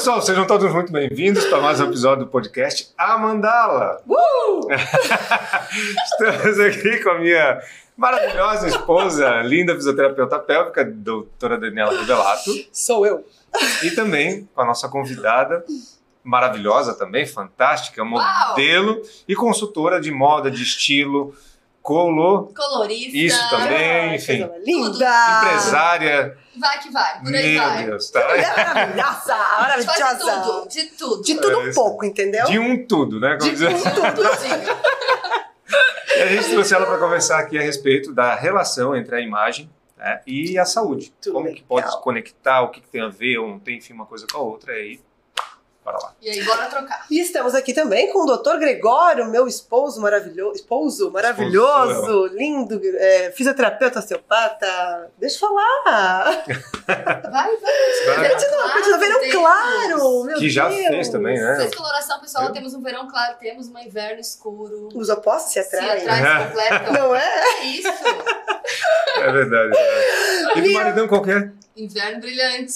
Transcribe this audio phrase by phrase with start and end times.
[0.00, 4.00] pessoal, sejam todos muito bem-vindos para mais um episódio do podcast A Mandala.
[4.08, 4.66] Uh!
[6.04, 7.60] Estamos aqui com a minha
[7.98, 12.50] maravilhosa esposa, linda fisioterapeuta pélvica, doutora Daniela Revelato.
[12.72, 13.26] Sou eu.
[13.82, 15.66] E também com a nossa convidada,
[16.24, 21.34] maravilhosa também, fantástica, modelo e consultora de moda, de estilo,
[21.82, 22.52] colo...
[22.54, 23.16] Colorista.
[23.16, 24.48] Isso também, Ai, enfim.
[24.64, 25.42] Linda!
[25.44, 26.38] Empresária.
[26.56, 27.86] Vai que vai, por aí Meu vai.
[27.86, 28.20] Deus, tá?
[28.20, 29.34] Maravilhosa!
[29.34, 30.42] A gente faz de Maravilhosa!
[30.42, 31.22] tudo, de tudo.
[31.22, 31.74] De tudo É um isso.
[31.80, 32.44] pouco, entendeu?
[32.46, 33.36] De um tudo, né?
[33.38, 33.68] Como De dizer.
[33.74, 34.22] um tudo.
[36.16, 39.70] E a gente trouxe ela para conversar aqui a respeito da relação entre a imagem
[39.96, 41.12] né, e a saúde.
[41.22, 41.66] Tudo Como que legal.
[41.68, 44.26] pode se conectar, o que, que tem a ver ou não tem, enfim, uma coisa
[44.30, 44.72] com a outra.
[44.76, 45.00] E aí,
[45.84, 46.12] bora lá.
[46.20, 47.06] E aí, bora trocar.
[47.10, 48.58] E estamos aqui também com o Dr.
[48.58, 55.10] Gregório, meu esposo maravilhoso, esposo maravilhoso, lindo, é, fisioterapeuta osteopata.
[55.18, 56.44] Deixa eu falar.
[56.90, 58.16] Vai, vai.
[58.16, 58.30] Vai.
[58.30, 58.98] Continua, continua.
[58.98, 59.32] Verão Deus.
[59.34, 60.88] claro, meu Que já Deus.
[60.88, 61.56] fez também, né?
[61.56, 62.46] Fez coloração, pessoal.
[62.46, 62.52] Eu?
[62.52, 64.88] Temos um verão claro, temos um inverno escuro.
[64.92, 66.02] Os opostos se Se atraem.
[66.08, 66.92] atrás completo.
[66.92, 67.40] Não é?
[67.60, 67.88] É isso.
[69.18, 69.76] É verdade.
[69.76, 70.30] É.
[70.58, 71.52] E do maridão qualquer.
[71.84, 72.72] Inverno brilhante.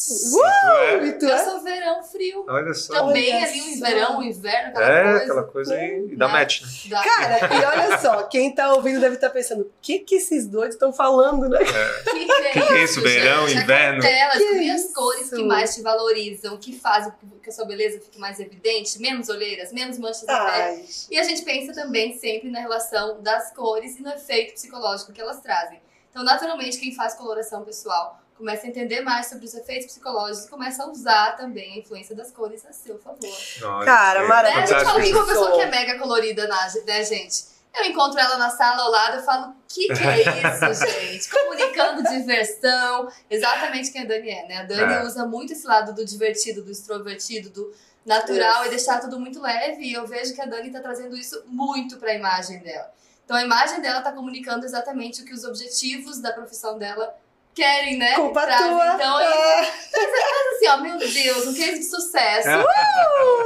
[0.87, 1.05] É.
[1.07, 1.45] E tu Eu é?
[1.45, 2.45] sou verão frio.
[2.49, 2.93] Olha só.
[2.95, 3.87] Também Olha ali um só.
[3.87, 5.23] verão, um inverno, aquela É, coisa.
[5.25, 6.09] aquela coisa aí.
[6.13, 6.69] E dá match, né?
[6.89, 10.47] Dá- Cara, e olha só, quem tá ouvindo deve estar pensando, o que que esses
[10.47, 11.59] dois estão falando, né?
[12.15, 13.01] Que que é, Que que é isso?
[13.03, 13.63] Verão, gente?
[13.63, 14.01] inverno?
[14.01, 18.19] Descobrir as cores que mais te valorizam, que fazem com que a sua beleza fique
[18.19, 20.85] mais evidente, menos olheiras, menos manchas na pele.
[21.11, 25.21] E a gente pensa também sempre na relação das cores e no efeito psicológico que
[25.21, 25.81] elas trazem.
[26.11, 30.51] Então, naturalmente, quem faz coloração pessoal começa a entender mais sobre os efeitos psicológicos e
[30.51, 33.19] começa a usar também a influência das cores a seu favor.
[33.63, 34.29] Olha, Cara, é Né?
[34.29, 34.75] maravilhoso.
[34.75, 35.27] A gente fala que uma isso.
[35.29, 36.49] pessoa que é mega colorida,
[36.87, 37.55] né, gente?
[37.77, 40.21] Eu encontro ela na sala ao lado, eu falo, que que é
[40.73, 41.29] isso, gente?
[41.29, 43.09] Comunicando diversão.
[43.29, 44.57] Exatamente quem a Dani é, né?
[44.59, 45.03] A Dani É.
[45.05, 47.73] usa muito esse lado do divertido, do extrovertido, do
[48.07, 49.83] natural e deixar tudo muito leve.
[49.83, 52.93] E eu vejo que a Dani tá trazendo isso muito pra imagem dela.
[53.25, 57.13] Então a imagem dela tá comunicando exatamente o que os objetivos da profissão dela
[57.55, 58.15] querem, né?
[58.15, 58.69] Culpa Trazem.
[58.69, 58.95] tua.
[58.95, 59.61] Então, É.
[59.61, 62.49] assim, ó, meu Deus, um case de sucesso.
[62.49, 62.65] É.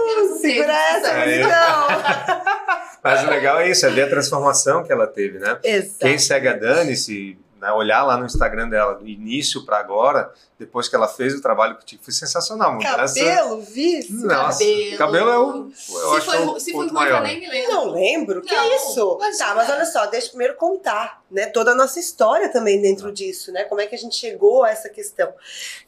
[0.07, 1.29] Temos um Segura essa, sucesso.
[1.29, 1.41] É.
[1.43, 2.49] então.
[3.03, 5.59] Mas o legal é isso, é ver a transformação que ela teve, né?
[5.63, 5.99] Exato.
[6.01, 10.33] Quem segue a Dani, se né, olhar lá no Instagram dela, do início para agora,
[10.59, 12.75] depois que ela fez o trabalho que foi sensacional.
[12.75, 13.15] Mudança.
[13.19, 14.13] Cabelo, vice?
[14.13, 14.99] Nossa, Cabelo.
[14.99, 15.69] cabelo é o.
[15.69, 17.73] Eu Se acho que é foi, o se foi ruim, eu nem me lembro.
[17.73, 19.17] Não lembro, que Não, é isso?
[19.21, 19.39] imagina.
[19.47, 23.13] Tá, mas olha só, deixa eu primeiro contar, né, toda a nossa história também dentro
[23.13, 25.33] disso, né, como é que a gente chegou a essa questão.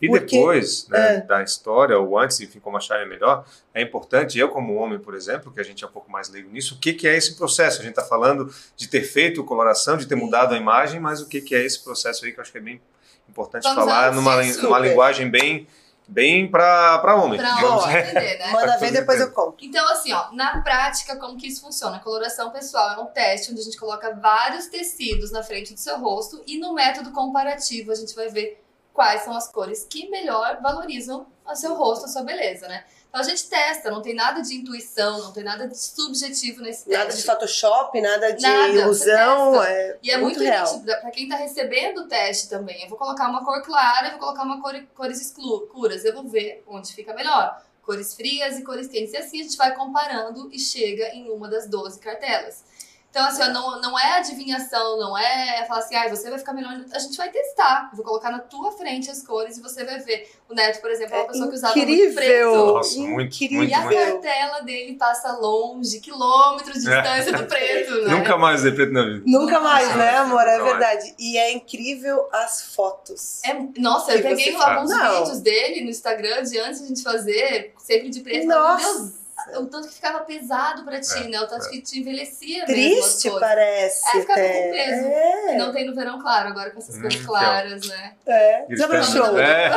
[0.00, 1.20] E Porque- depois né, é.
[1.20, 5.52] da história, ou antes, enfim, como acharem melhor, é importante, eu como homem, por exemplo,
[5.52, 7.80] que a gente é um pouco mais leigo nisso, o que, que é esse processo?
[7.80, 11.26] A gente está falando de ter feito coloração, de ter mudado a imagem, mas o
[11.28, 12.80] que, que é esse processo aí que eu acho que é bem
[13.28, 15.66] importante Vamos falar numa, numa linguagem bem,
[16.10, 17.38] bem para homem.
[17.38, 18.52] Pra onde entender, né?
[18.52, 19.64] Manda ver, depois eu conto.
[19.64, 21.96] Então, assim, ó, na prática, como que isso funciona?
[21.96, 25.80] A coloração pessoal é um teste onde a gente coloca vários tecidos na frente do
[25.80, 28.62] seu rosto e no método comparativo a gente vai ver
[28.92, 32.84] quais são as cores que melhor valorizam o seu rosto, a sua beleza, né?
[33.10, 36.84] Então a gente testa, não tem nada de intuição, não tem nada de subjetivo nesse
[36.84, 36.96] teste.
[36.96, 40.64] Nada de Photoshop, nada de Nada, ilusão, é E é muito, real.
[40.64, 42.80] nítido pra pra quem tá recebendo o teste também.
[42.84, 46.04] Eu vou colocar uma cor clara, eu vou colocar uma cor, cores escuras.
[46.04, 47.60] Eu vou ver onde fica melhor.
[47.82, 49.12] Cores frias e cores quentes.
[49.12, 52.62] E assim a gente vai comparando e chega em uma das 12 cartelas.
[53.10, 56.52] Então, assim, ó, não, não é adivinhação, não é falar assim, ah, você vai ficar
[56.52, 56.72] melhor.
[56.94, 57.88] A gente vai testar.
[57.90, 60.30] Eu vou colocar na tua frente as cores e você vai ver.
[60.48, 62.54] O Neto, por exemplo, é uma pessoa que usava muito incrível, preto.
[62.74, 63.64] Nossa, muito, incrível.
[63.64, 63.96] E a muito.
[63.98, 67.00] cartela dele passa longe, quilômetros de É.
[67.02, 68.14] distância do preto, né?
[68.14, 69.22] Nunca mais usei preto na vida.
[69.26, 70.46] Nunca mais, Nunca né, amor?
[70.46, 71.14] É verdade.
[71.18, 73.42] E é incrível as fotos.
[73.44, 77.74] É, nossa, eu peguei alguns vídeos dele no Instagram de antes de a gente fazer,
[77.76, 78.46] sempre de preto.
[78.46, 78.84] Meu Nossa.
[78.84, 79.12] Deus,
[79.58, 81.40] o tanto que ficava pesado pra ti, É, né?
[81.40, 81.68] O tanto é.
[81.70, 83.48] que te envelhecia mesmo Triste, cores.
[83.48, 84.06] parece.
[84.16, 84.62] É, ficava até.
[84.62, 85.06] com peso.
[85.06, 88.14] É, Não tem no verão claro, agora com essas Hum, cores que claras, né?
[88.26, 88.64] é.
[88.68, 89.34] Desabrochou.
[89.34, 89.70] pegam- É.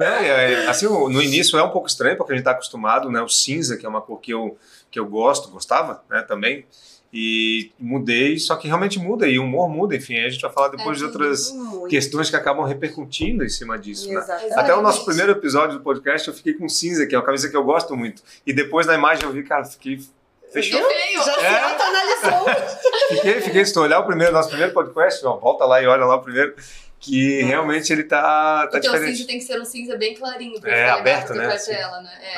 [0.00, 3.20] É, é, assim, no início é um pouco estranho, porque a gente está acostumado, né?
[3.20, 4.56] O cinza, que é uma cor que eu,
[4.90, 6.64] que eu gosto, gostava, né, também.
[7.12, 10.68] E mudei, só que realmente muda, e o humor muda, enfim, a gente vai falar
[10.68, 11.86] depois É, de outras Muito.
[11.88, 14.22] questões que acabam repercutindo em cima disso, né?
[14.54, 17.48] Até o nosso primeiro episódio do podcast eu fiquei com cinza, que é uma camisa
[17.48, 18.22] que eu gosto muito.
[18.46, 19.98] E depois na imagem eu vi, cara, fiquei.
[20.52, 20.80] Fechou.
[20.82, 21.24] Feio!
[21.24, 21.62] Já É.
[21.62, 22.78] autoanalisou.
[23.08, 26.04] Fiquei, fiquei, se tu olhar o primeiro, nosso primeiro podcast, ó, volta lá e olha
[26.04, 26.54] lá o primeiro.
[27.00, 29.16] Que realmente ele tá, tá Porque o diferente.
[29.18, 31.44] cinza tem que ser um cinza bem clarinho pra É, ficar aberto, né?
[31.44, 32.18] com cartela, né?
[32.20, 32.36] É.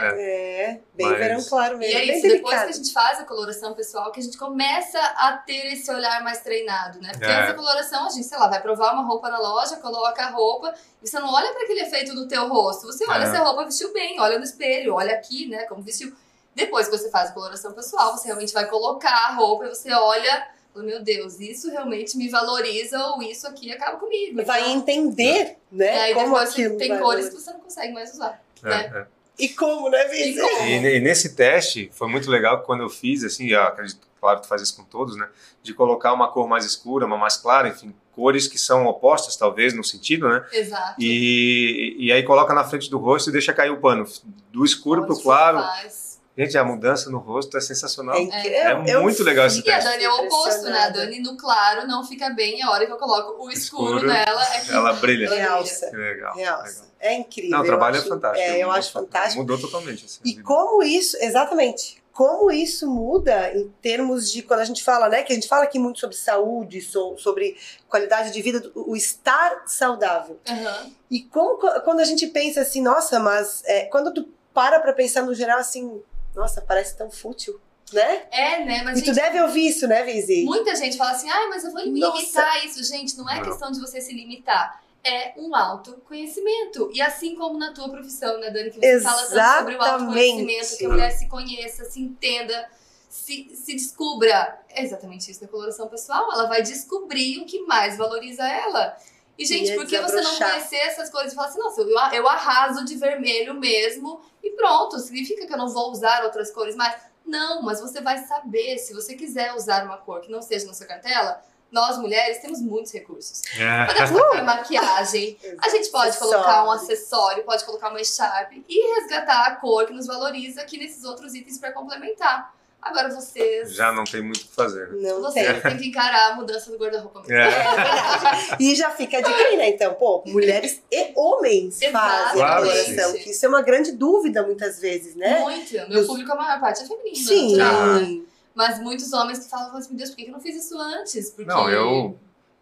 [0.71, 1.97] É, bem Mas- verão claro E mesmo.
[1.97, 2.65] é bem isso, depois delicado.
[2.67, 6.23] que a gente faz a coloração pessoal, que a gente começa a ter esse olhar
[6.23, 7.11] mais treinado, né?
[7.13, 7.35] Porque É.
[7.37, 10.29] antes da coloração, a gente, sei lá, vai provar uma roupa na loja, coloca a
[10.31, 13.31] roupa, e você não olha para aquele efeito do teu rosto, você olha É.
[13.31, 16.13] se a roupa vestiu bem, olha no espelho, olha aqui, né, como vestiu.
[16.55, 19.91] Depois que você faz a coloração pessoal, você realmente vai colocar a roupa e você
[19.93, 24.43] olha, fala, meu Deus, isso realmente me valoriza ou isso aqui acaba comigo.
[24.45, 25.89] Vai Então, entender, e né?
[26.01, 28.43] aí como depois aquilo tem cores que você não consegue mais usar.
[28.63, 28.93] É, né?
[28.95, 29.07] é.
[29.39, 30.39] E como, né, Vizi?
[30.39, 30.69] E?
[30.77, 34.07] E, ne- e nesse teste foi muito legal que quando eu fiz, assim, eu acredito,
[34.21, 35.27] claro, que tu faz isso com todos, né?
[35.63, 39.73] De colocar uma cor mais escura, uma mais clara, enfim, cores que são opostas, talvez,
[39.73, 40.45] no sentido, né?
[40.53, 40.95] Exato.
[41.01, 44.07] E, e aí coloca na frente do rosto e deixa cair o pano.
[44.53, 45.59] Do escuro pro Onde claro.
[45.59, 46.10] faz.
[46.39, 48.15] Gente, a mudança no rosto é sensacional.
[48.17, 48.47] É.
[48.49, 49.91] É Eu- eu muito legal esse fico E a teste.
[49.91, 50.79] Dani é o oposto, né?
[50.85, 50.89] A.
[50.89, 54.55] Dani no claro não fica bem, a hora que eu coloco o escuro, Escuro, nela
[54.55, 55.27] é que Ela brilha.
[55.27, 55.91] ela Realça.
[55.91, 56.35] Que legal.
[56.37, 56.69] Realça.
[56.83, 56.87] legal.
[57.01, 57.51] É incrível.
[57.51, 58.43] Não, o trabalho eu é acho- fantástico.
[58.49, 59.41] É, eu Mudou- acho fantástico.
[59.41, 60.05] Mudou totalmente.
[60.05, 65.09] Assim, E como isso, exatamente, como isso muda em termos de, quando a gente fala,
[65.09, 67.57] né, que a gente fala aqui muito sobre saúde, so- sobre
[67.89, 70.39] qualidade de vida, o estar saudável.
[70.49, 70.91] Aham.
[71.11, 74.93] E como co- quando a gente pensa assim, nossa, mas é, quando tu para pra
[74.93, 76.03] pensar no geral assim,
[76.35, 77.61] nossa, parece tão fútil,
[77.93, 78.23] né?
[78.31, 78.83] É, né?
[78.85, 80.45] Mas E tu gente, deve ouvir isso, né, Vizi?
[80.45, 82.17] muita gente fala assim, ai, mas eu vou me Nossa.
[82.19, 82.83] limitar a isso.
[82.85, 83.45] Gente, não é Não.
[83.45, 84.83] questão de você se limitar.
[85.03, 86.91] É um autoconhecimento.
[86.93, 88.71] E assim como na tua profissão, né, Dani?
[88.71, 89.91] Que você fala tanto sobre o Exatamente.
[89.91, 92.71] autoconhecimento, que a mulher se conheça, se entenda,
[93.09, 94.61] se, se descubra.
[94.69, 96.31] É exatamente isso da coloração pessoal.
[96.33, 98.97] Ela vai descobrir o que mais valoriza ela.
[99.41, 101.89] E, gente, é por que você não conhecer essas coisas e falar assim, nossa, eu,
[101.89, 106.77] eu arraso de vermelho mesmo e pronto, significa que eu não vou usar outras cores
[106.77, 106.95] mais?
[107.25, 110.75] Não, mas você vai saber, se você quiser usar uma cor que não seja na
[110.75, 111.43] sua cartela,
[111.73, 113.41] nós mulheres temos muitos recursos.
[113.59, 113.87] É.
[113.87, 119.47] Podemos colocar maquiagem, a gente pode colocar um acessório, pode colocar uma echarpe e resgatar
[119.47, 122.55] a cor que nos valoriza aqui nesses outros itens para complementar.
[122.83, 123.75] Agora vocês.
[123.75, 124.89] Já não tem muito o que fazer.
[124.93, 125.13] né?
[125.13, 125.45] Não tem.
[125.45, 127.35] Vocês têm que encarar a mudança do guarda-roupa mesmo.
[127.35, 127.47] É.
[127.49, 128.57] É.
[128.61, 129.69] E já fica a dica aí, né?
[129.71, 133.19] Então, pô, mulheres e homens fazem a sim.
[133.19, 135.41] Que isso é uma grande dúvida muitas vezes, né?
[135.41, 135.73] Muito.
[135.73, 137.17] Meu Dos- público, a maior parte é feminino.
[137.27, 137.57] Sim.
[137.57, 138.21] natural, né?
[138.55, 140.79] Mas muitos homens que falam assim, meu Deus, por que que eu não fiz isso
[140.79, 141.31] antes?
[141.31, 141.51] Porque...
[141.51, 142.19] Não, eu,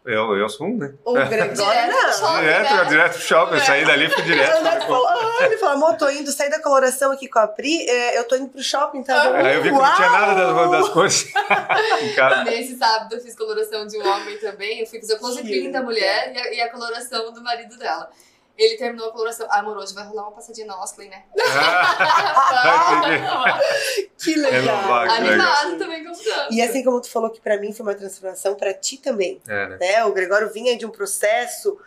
[0.08, 0.94] eu, eu sou um, né?
[1.04, 2.06] O Gregório Direto não.
[2.06, 2.40] no shopping.
[2.40, 2.84] Direto, né?
[2.84, 3.54] direto pro shopping.
[3.54, 4.66] Eu saí dali, fui direto.
[4.66, 8.24] Ah, ele falou, amor, tô indo sair da coloração aqui com a Pri, é, eu
[8.24, 9.36] tô indo pro shopping, tá bom?
[9.36, 11.24] Aí eu vi que não tinha nada das, das
[12.02, 12.44] em casa.
[12.44, 14.80] Nesse sábado eu fiz coloração de um homem também.
[14.80, 17.76] Eu fui fazer o close clean da mulher e a, e a coloração do marido
[17.76, 18.10] dela.
[18.58, 19.46] Ele terminou a coloração.
[19.48, 21.22] Ah, amor, hoje vai rolar uma passadinha na Osley, né?
[21.40, 23.60] Ah,
[24.18, 24.60] Que legal.
[24.60, 25.46] Renovar, que legal.
[25.46, 26.52] Animado também com tanto.
[26.52, 29.68] E assim como tu falou que pra mim foi uma transformação, pra ti também, é,
[29.68, 29.78] né?
[29.80, 30.04] né?
[30.04, 31.78] O Gregório vinha de um processo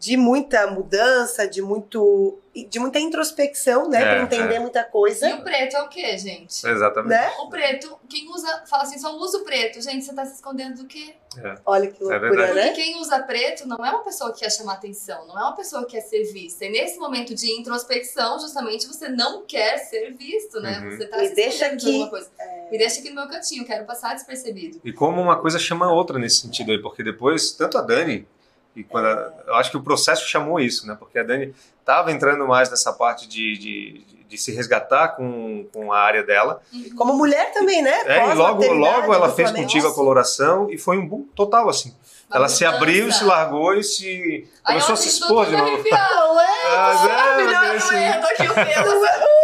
[0.00, 2.38] de muita mudança, de muito
[2.68, 4.58] de muita introspecção, né, É, Pra entender é.
[4.58, 6.66] muita coisa, E o preto é o quê, gente?
[6.66, 7.10] Exatamente.
[7.10, 7.30] né?
[7.38, 9.80] O preto, quem usa, fala assim, só usa o preto.
[9.80, 11.14] Gente, você tá se escondendo do quê?
[11.64, 12.28] Olha que É loucura.
[12.48, 12.72] Porque né?
[12.72, 15.84] quem usa preto não é uma pessoa que quer chamar atenção, não é uma pessoa
[15.84, 16.64] que quer ser vista.
[16.64, 20.80] E nesse momento de introspecção, justamente, você não quer ser visto, né?
[20.80, 20.90] Uhum.
[20.96, 21.94] Você tá Me se deixa escondendo de aqui.
[21.94, 22.30] alguma coisa.
[22.72, 24.80] Me deixa aqui no meu cantinho, quero passar despercebido.
[24.84, 28.26] E como uma coisa chama a outra nesse sentido aí, porque depois, tanto a Dani,
[28.80, 30.96] e quando a- eu acho que o processo chamou isso, né?
[30.98, 35.92] Porque a Dani estava entrando mais nessa parte de, de, de se resgatar com, com
[35.92, 36.60] a área dela.
[36.72, 36.90] Uhum.
[36.96, 38.02] Como mulher também, né?
[38.06, 39.66] É, e logo, logo ela fez Flamengo.
[39.68, 41.94] contigo a coloração e foi um boom total, assim.
[42.28, 42.76] Uma ela se mudança.
[42.82, 44.48] abriu, se largou e se.
[44.64, 45.84] Aí começou a se expor de tudo novo.
[45.90, 46.46] Não é?
[46.68, 48.16] Ah, é, maravilhoso, mas é Ai, assim.
[48.16, 49.30] eu tô aqui o.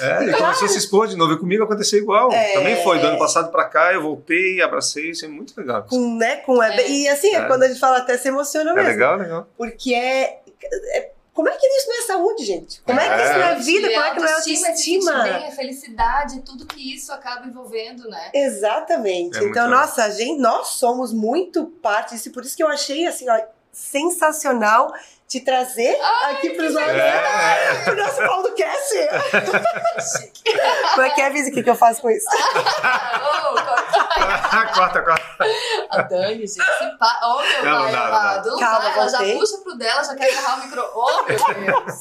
[0.00, 1.32] É, e começou a se expor de novo.
[1.34, 2.32] E comigo aconteceu igual.
[2.32, 2.52] É.
[2.54, 2.98] Também foi.
[3.00, 5.84] Do ano passado pra cá, eu voltei, abracei, isso é muito legal.
[5.88, 6.88] Com, né, com É.
[6.88, 7.38] E assim, é.
[7.40, 7.44] É.
[7.46, 8.88] quando a gente fala até se emociona É mesmo.
[8.90, 9.48] legal, legal.
[9.56, 10.40] Porque é,
[10.94, 12.82] é- Como é que isso não é saúde, gente?
[12.82, 13.86] Como é, que isso não é vida?
[13.86, 18.10] E Como é que não é autoestima, bem, a felicidade, tudo que isso acaba envolvendo,
[18.10, 18.32] né?
[18.34, 19.38] Exatamente.
[19.38, 22.32] É então, nossa, a gente, nós somos muito parte disso.
[22.32, 23.40] Por isso que eu achei assim, ó,
[23.72, 24.92] sensacional
[25.28, 25.96] te trazer
[26.30, 26.90] aqui para os nossos.
[26.90, 27.80] É.
[27.84, 28.94] Pro nosso podcast.
[30.94, 31.50] Como é que é, Vise?
[31.50, 32.26] O que, que eu faço com isso?
[32.30, 34.72] Oh, corta.
[34.72, 35.46] corta, corta.
[35.90, 36.60] A Dani, gente, se
[36.98, 37.20] pá.
[37.22, 38.50] Oh, meu Não, pai não amado.
[38.50, 40.82] Não Calma, ela já puxa pro dela, já quer agarrar o micro.
[40.94, 42.00] Oh, meu Deus.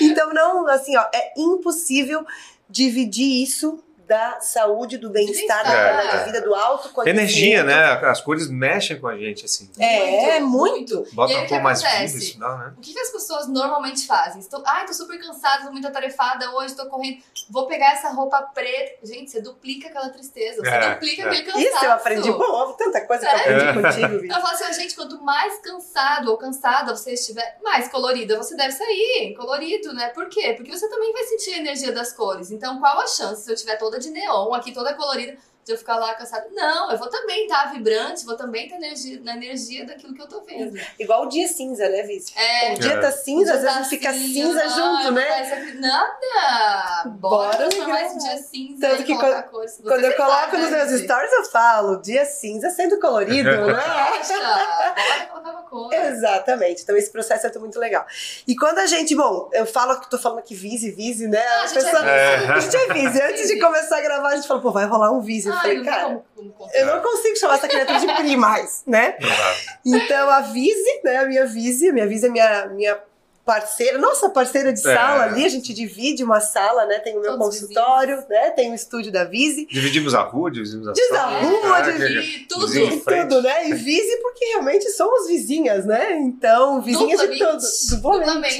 [0.00, 2.24] Então, não, assim, ó, é impossível
[2.70, 6.18] dividir isso da saúde, do bem-estar, da qualidade é.
[6.18, 7.08] de vida, do autoconhecimento.
[7.08, 7.92] Energia, né?
[8.08, 9.70] As cores mexem com a gente, assim.
[9.78, 11.06] É, muito.
[11.12, 12.74] Bota E aí, uma o cor que mais viva, isso dá, né?
[12.76, 14.40] O que, que as pessoas normalmente fazem?
[14.40, 17.22] Estou, ai, tô super cansada, tô muito atarefada hoje, tô correndo.
[17.50, 19.06] Vou pegar essa roupa preta.
[19.06, 21.26] Gente, você duplica aquela tristeza, você É, duplica é.
[21.26, 21.66] aquele cansaço.
[21.66, 22.32] Isso eu aprendi.
[22.32, 23.70] Bom, tanta coisa que eu Sério?
[23.70, 24.24] aprendi contigo, Vitor.
[24.24, 28.56] Então, eu falo assim, gente, quanto mais cansado ou cansada você estiver, mais colorida você
[28.56, 29.34] deve sair.
[29.36, 30.08] Colorido, né?
[30.08, 30.54] Por quê?
[30.56, 32.50] Porque você também vai sentir a energia das cores.
[32.50, 35.78] Então, qual a chance se eu tiver toda de neon, aqui toda colorida, de eu
[35.78, 36.48] ficar lá cansada?
[36.52, 40.28] Não, eu vou também estar vibrante, vou também estar energia, na energia daquilo que eu
[40.28, 40.76] tô vendo.
[40.98, 42.36] Igual o dia cinza, né, Vici?
[42.36, 45.74] É, O dia tá cinza, às vezes fica cinza junto, né?
[45.76, 47.08] Nada!
[47.10, 49.76] Bora, Bora esse dia cinza Tanto que cores.
[49.76, 53.82] Você Quando eu coloco nos meus stories, eu falo, dia cinza sendo colorido, né?
[54.18, 55.92] Poxa, bora colocar cor.
[55.94, 56.82] Exatamente.
[56.82, 58.06] Então esse processo é muito legal.
[58.46, 61.42] E quando a gente, bom, eu falo que tô falando aqui vise, vise, né?
[61.42, 62.52] Ah, a A gente é pessoa- vise.
[62.52, 63.22] a gente é vise.
[63.22, 65.48] Antes de começar a gravar, a gente falou, pô, vai rolar um vise.
[65.48, 68.36] Eu Ai, falei, não cara, como, como eu não consigo chamar essa criatura de Pri
[68.36, 69.16] mais, né?
[69.18, 69.58] Exato.
[69.86, 71.16] Então a Vise, né?
[71.16, 72.98] A minha Vise, a minha Vise é minha, minha
[73.44, 74.94] parceira, nossa parceira de É.
[74.94, 76.98] sala ali, a gente divide uma sala, né?
[77.00, 78.50] Tem o meu Todos consultório, né?
[78.50, 79.66] Tem o estúdio da Vise.
[79.66, 82.78] Dividimos a rua, dividimos a Diz a rua, É, que- E tudo.
[82.78, 83.68] E tudo, né?
[83.68, 86.12] E Vise porque realmente somos vizinhas, né?
[86.18, 87.58] Então, vizinhas de tudo.
[87.90, 87.92] Duplamente.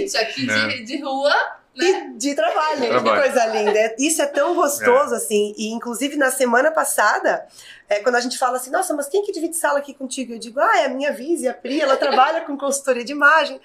[0.02, 0.16] Duplamente.
[0.16, 0.68] Aqui É.
[0.68, 1.30] de, de rua,
[1.76, 2.10] né?
[2.14, 3.22] E de trabalho, que Trabalho.
[3.22, 3.94] coisa linda.
[3.98, 5.54] Isso é tão gostoso, assim.
[5.56, 7.46] E, inclusive, na semana passada,
[7.92, 10.32] é, quando a gente fala assim, nossa, mas quem que divide sala aqui contigo?
[10.32, 13.60] Eu digo, ah, é a minha Vise, a Pri, ela trabalha com consultoria de imagem.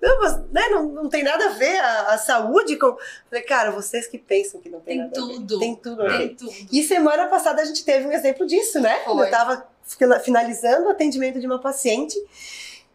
[0.00, 2.96] Não, mas né, não, não tem nada a ver a, a saúde com...
[3.28, 5.34] Falei, cara, vocês que pensam que não tem, Tem nada a ver.
[5.34, 5.58] tudo.
[5.58, 6.06] Tem tudo.
[6.18, 6.52] Tem tudo.
[6.72, 9.00] E semana passada a gente teve um exemplo disso, né?
[9.04, 9.26] Foi.
[9.26, 12.16] Eu tava fina- finalizando o atendimento de uma paciente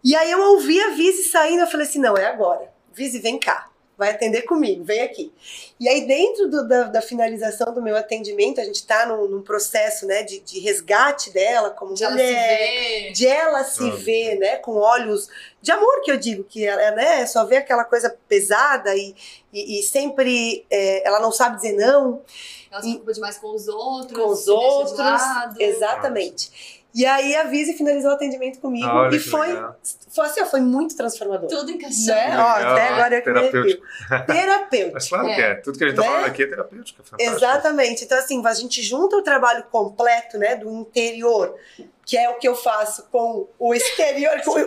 [0.03, 2.71] e aí eu ouvi a Vise saindo, eu falei assim, não, é agora.
[2.93, 3.69] Vise, vem cá.
[4.01, 5.31] Vai atender comigo, vem aqui.
[5.79, 9.43] E aí, dentro do- da, da finalização do meu atendimento, a gente está num, num
[9.43, 13.11] processo né, de, de resgate dela como De ela se mulher, ver.
[13.11, 15.29] de ela se Ah, ver, né, com olhos
[15.61, 19.13] de amor, que eu digo, que ela né, só vê aquela coisa pesada e,
[19.53, 22.23] e, e sempre é, ela não sabe dizer não
[22.71, 24.19] Ela se preocupa demais com os outros.
[24.19, 24.97] com os outros.
[25.59, 26.80] Exatamente.
[26.93, 29.77] E aí a Vise finalizou o atendimento comigo Olha e foi, legal.
[30.13, 31.47] foi assim, ó, foi muito transformador.
[31.47, 32.07] Tudo encaixando.
[32.11, 32.37] Né?
[32.37, 33.85] Ó, até agora eu me terapêutico.
[34.27, 34.93] Terapêutico.
[34.93, 35.35] Mas claro É.
[35.35, 35.53] que é.
[35.55, 36.07] Tudo que a gente tá Né?
[36.09, 37.03] falando aqui é terapêutico.
[37.17, 37.25] É.
[37.25, 38.03] Exatamente.
[38.03, 41.55] Então, assim, a gente junta o trabalho completo, né, do interior,
[42.05, 44.59] que é o que eu faço com o exterior, com o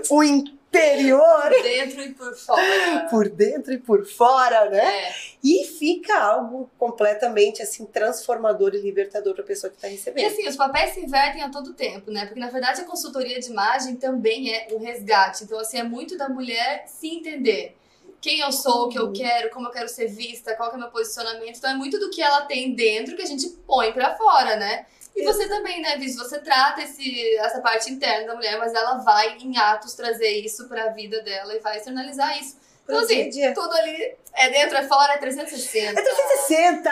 [0.79, 3.07] interior, Por dentro e por fora.
[3.11, 4.85] por dentro e por fora, né?
[5.09, 5.15] É.
[5.43, 10.27] E fica algo completamente, assim, transformador e libertador para a pessoa que está E recebendo.
[10.27, 12.27] assim, os papéis se invertem a todo tempo, né?
[12.27, 15.45] Porque na verdade a consultoria de imagem também é um resgate.
[15.45, 17.77] Então, assim, é muito da mulher se entender.
[18.21, 20.79] Quem eu sou, o que eu quero, como eu quero ser vista, qual que é
[20.79, 21.59] o meu posicionamento.
[21.59, 24.87] Então é muito do que ela tem dentro que a gente põe pra fora, né?
[25.17, 26.17] E você também, né, Viz?
[26.17, 30.69] Você trata esse, essa parte interna da mulher, mas ela vai em atos trazer isso
[30.69, 32.57] pra vida dela e vai externalizar isso.
[32.85, 33.55] Então, a assim, dia.
[33.55, 35.99] tudo ali é dentro, é fora, é 360.
[35.99, 36.91] É 360,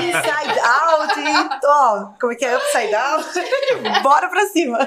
[0.00, 2.56] inside out, e, ó, como é que é?
[2.56, 3.22] Upside down.
[4.02, 4.78] Bora pra cima.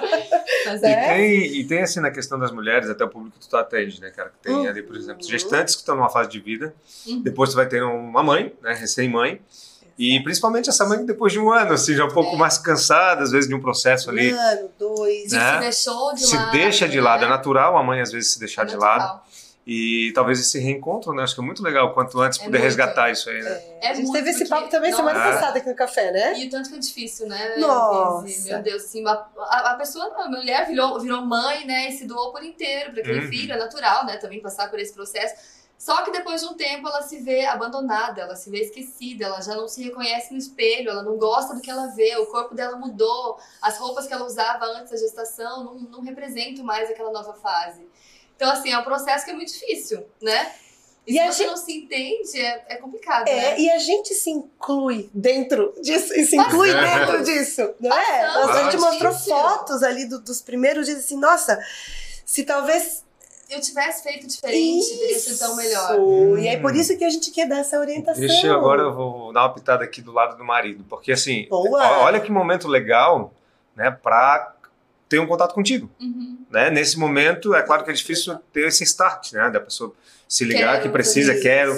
[0.66, 1.08] Mas E É.
[1.14, 4.10] tem, e tem assim na questão das mulheres, até o público que tu atende, né,
[4.10, 4.30] cara?
[4.30, 4.68] Que tem Uhum.
[4.68, 6.74] ali, por exemplo, gestantes que estão numa fase de vida,
[7.06, 7.22] Uhum.
[7.22, 9.40] depois tu vai ter uma mãe, né, recém-mãe,
[9.98, 12.38] e principalmente essa mãe depois de um ano, assim, já um pouco É.
[12.40, 15.32] mais cansada, às vezes de um processo ali, Um ano, dois.
[15.32, 15.54] Né?
[15.54, 16.52] se deixou de se lado.
[16.52, 17.32] deixa de lado, é né?
[17.34, 19.26] natural a mãe às vezes se deixar É de lado, natural.
[19.66, 22.64] e talvez esse reencontro, né, acho que é muito legal, quanto antes É poder muito.
[22.64, 23.62] resgatar isso aí, né?
[23.82, 25.32] É a gente muito, teve esse papo também semana Nossa.
[25.40, 26.40] passada aqui no café, né?
[26.40, 27.56] E o tanto que é difícil, né?
[27.58, 28.50] Nossa.
[28.54, 31.90] Meu Deus, a, a, a pessoa, a mulher virou, virou mãe, né?
[31.90, 33.30] E se doou por inteiro para aquele Uhum.
[33.30, 34.16] filho, é natural, né?
[34.18, 35.36] Também passar por esse processo.
[35.78, 39.42] Só que depois de um tempo ela se vê abandonada, ela se vê esquecida, ela
[39.42, 42.56] já não se reconhece no espelho, ela não gosta do que ela vê, o corpo
[42.56, 47.12] dela mudou, as roupas que ela usava antes da gestação não, não representam mais aquela
[47.12, 47.88] nova fase.
[48.36, 50.52] Então, assim, é um processo que é muito difícil, né?
[51.06, 53.60] E, E se a você gente- não se entende, é, é complicado, É, né?
[53.60, 57.00] e a gente se inclui dentro disso, e se inclui Bastante.
[57.00, 58.28] dentro disso, não é?
[58.28, 58.58] Bastante.
[58.58, 59.30] A gente mostrou Bastante.
[59.42, 61.58] fotos ali do- dos primeiros dias, assim, nossa,
[62.26, 63.06] se talvez
[63.50, 65.94] eu tivesse feito diferente, teria sido tão melhor.
[65.94, 66.38] Isso.
[66.40, 66.62] E é Hum.
[66.62, 68.20] por isso que a gente quer dar essa orientação.
[68.20, 71.48] Deixa eu agora eu vou dar uma pitada aqui do lado do marido, porque assim,
[71.50, 72.00] Boa.
[72.00, 73.34] olha que momento legal,
[73.76, 74.54] né, pra
[75.10, 76.40] ter um contato contigo, Uhum.
[76.50, 76.70] né?
[76.70, 79.94] Nesse momento, é claro que é difícil ter esse start, né, da pessoa
[80.28, 81.42] se ligar Quero que precisa, Isso.
[81.42, 81.74] quero,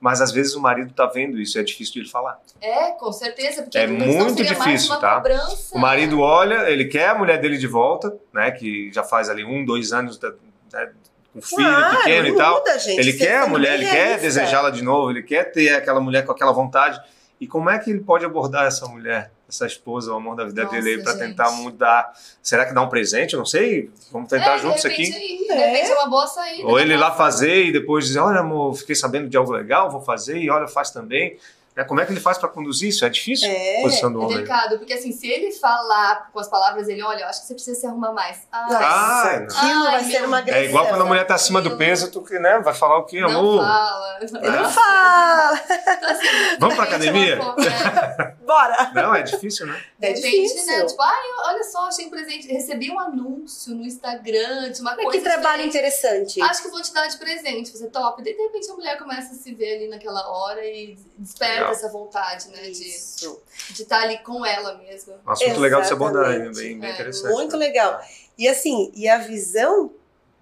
[0.00, 2.40] mas às vezes o marido tá vendo isso, é difícil de ele falar.
[2.60, 5.14] É, com certeza, porque É muito difícil, uma tá?
[5.16, 5.76] cobrança.
[5.76, 9.44] O marido olha, ele quer a mulher dele de volta, né, que já faz ali
[9.44, 10.32] um, dois anos da-
[10.72, 10.90] né,
[11.32, 12.58] com filho Claro, pequeno e tal.
[12.58, 12.98] muda, gente.
[13.00, 16.32] Ele quer a mulher, ele quer desejá-la de novo, ele quer ter aquela mulher com
[16.32, 17.00] aquela vontade.
[17.40, 20.62] E como é que ele pode abordar essa mulher, essa esposa, o amor da vida
[20.62, 21.20] Nossa, dele aí, pra gente.
[21.22, 22.12] tentar mudar?
[22.40, 23.32] Será que dá um presente?
[23.34, 23.90] Eu não sei.
[24.12, 25.38] Vamos tentar É, juntos de repente, aqui.
[25.46, 25.66] de É.
[25.72, 26.68] repente é uma boa saída.
[26.68, 26.82] Ou né?
[26.82, 30.38] ele lá fazer e depois dizer: Olha, amor, fiquei sabendo de algo legal, vou fazer,
[30.38, 31.36] e olha, faz também.
[31.74, 33.02] Né, Como é que ele faz pra conduzir isso?
[33.04, 33.48] É difícil?
[33.50, 33.80] É.
[33.82, 34.36] posição do É homem.
[34.36, 37.54] delicado, porque assim, se ele falar com as palavras dele, olha, eu acho que você
[37.54, 38.46] precisa se arrumar mais.
[38.52, 40.56] Ah, Ah, aquilo Ai, vai ser uma Deus.
[40.56, 41.78] É igual quando a mulher tá acima do Aquilo.
[41.78, 43.64] peso, tu que, né, vai falar o quê, não amor?
[43.64, 44.18] fala.
[44.20, 45.60] Ele não fala.
[45.96, 47.36] Então, assim, Vamos pra é academia?
[47.36, 48.31] uma forma, né?
[48.52, 48.90] Bora.
[48.94, 49.82] Não, é difícil, né?
[49.98, 50.66] De É repente, difícil.
[50.66, 50.84] né?
[50.86, 52.46] Tipo, ai, olha só, achei um presente.
[52.48, 55.18] Recebi um anúncio no Instagram de uma Olha coisa.
[55.18, 55.76] que trabalho diferente.
[55.78, 56.42] interessante.
[56.42, 58.22] Acho que vou te dar de presente, você top.
[58.22, 61.72] De repente a mulher começa a se ver ali naquela hora e desperta Legal.
[61.72, 62.62] essa vontade, né?
[62.62, 63.42] De Isso.
[63.70, 65.20] de estar ali com ela mesma.
[65.26, 66.30] Um assunto legal de se abordar?
[66.30, 66.56] Exatamente.
[66.60, 67.32] bem, bem É, interessante.
[67.32, 68.00] Muito legal.
[68.36, 69.92] E assim, e a visão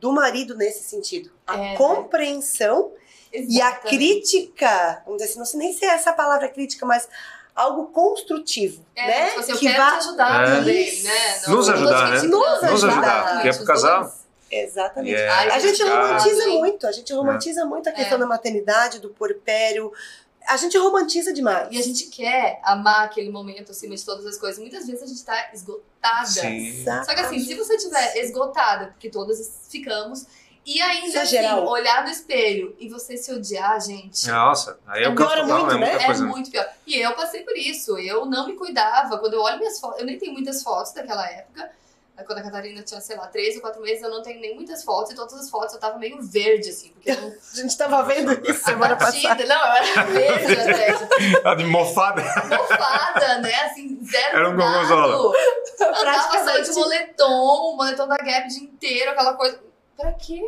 [0.01, 1.31] do marido nesse sentido.
[1.47, 1.77] A É, né?
[1.77, 2.93] compreensão
[3.33, 3.97] e a Exatamente.
[3.97, 7.09] crítica, vamos dizer assim, não sei nem se é essa palavra crítica, mas
[7.55, 9.27] algo construtivo, É, né?
[9.29, 10.57] tipo assim, eu que quero vá- te ajudar É.
[10.57, 11.41] também, né?
[11.49, 12.23] Nos tô ajudar, né?
[12.23, 14.01] Nos ajudar, Exatamente, porque é pro os casal.
[14.03, 14.21] dois.
[14.51, 15.15] Exatamente.
[15.15, 16.07] É, Ai, A gente cara.
[16.09, 16.59] romantiza Sim.
[16.59, 18.21] muito, a gente romantiza muito a questão É.
[18.21, 19.93] da maternidade, do porpério.
[20.49, 21.69] A gente romantiza demais.
[21.71, 24.59] E a gente quer amar aquele momento acima de todas as coisas.
[24.59, 26.27] Muitas vezes a gente tá esgotada.
[26.27, 26.85] Sim.
[26.85, 30.27] Só que assim, se você estiver esgotada, porque todas ficamos,
[30.67, 31.69] e ainda é assim, geral.
[31.69, 34.27] olhar no espelho e você se odiar, gente.
[34.29, 35.97] Nossa, aí é É muito, é muita né?
[36.03, 36.69] É muito pior.
[36.91, 37.97] E eu passei por isso.
[37.99, 39.17] Eu não me cuidava.
[39.19, 41.71] Quando eu olho minhas fotos, eu nem tenho muitas fotos daquela época.
[42.27, 44.83] Quando a Catarina tinha, sei lá, três ou quatro meses, eu não tenho nem muitas
[44.85, 45.13] fotos.
[45.13, 46.91] E todas as fotos eu tava meio verde, assim.
[46.91, 47.29] Porque eu não...
[47.33, 49.47] A gente tava vendo isso semana passada.
[49.47, 50.93] Não, eu era verde até.
[51.07, 52.23] tipo, de mofada.
[52.23, 53.55] mofada, né?
[53.63, 55.33] Assim, zero Era um gorgonzola.
[55.79, 59.61] Eu tava saindo de moletom, moletom da Gap o dia inteiro, aquela coisa.
[59.97, 60.43] Pra quê?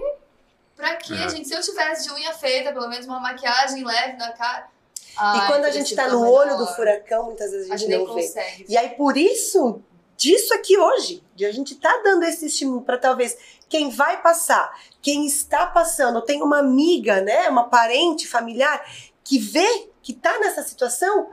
[0.76, 1.28] Pra quê, É.
[1.28, 1.46] gente?
[1.48, 4.66] Se eu tivesse de unha feita, pelo menos uma maquiagem leve na cara.
[5.14, 7.88] E quando a gente tá tão no olho do furacão, muitas vezes a a gente
[7.90, 8.22] gente nem não vê.
[8.22, 8.66] consegue.
[8.68, 9.80] E aí, por isso,
[10.16, 13.36] disso aqui hoje, de a gente tá dando esse estímulo para talvez
[13.68, 18.84] quem vai passar, quem está passando, tem uma amiga, né, uma parente, familiar,
[19.24, 21.28] que vê que tá nessa situação,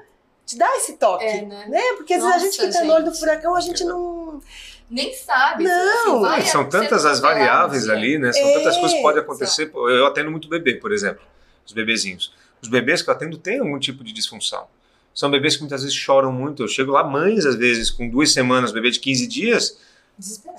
[0.45, 1.25] te dá esse toque.
[1.25, 1.65] É, né?
[1.67, 1.81] Né?
[1.97, 3.19] Porque às vezes a gente que Nossa, tá no olho do gente.
[3.19, 4.41] furacão, a gente não.
[4.89, 5.65] Nem sabe.
[5.65, 6.15] Não.
[6.15, 8.33] assim, vai são tantas as variáveis ali, né?
[8.33, 9.71] São É, tantas coisas que podem acontecer.
[9.73, 11.21] Eu atendo muito bebê, por exemplo,
[11.65, 12.33] os bebezinhos.
[12.61, 14.65] Os bebês que eu atendo têm algum tipo de disfunção.
[15.13, 16.63] São bebês que muitas vezes choram muito.
[16.63, 19.77] Eu chego lá, mães, às vezes, com duas semanas, bebê de 15 dias,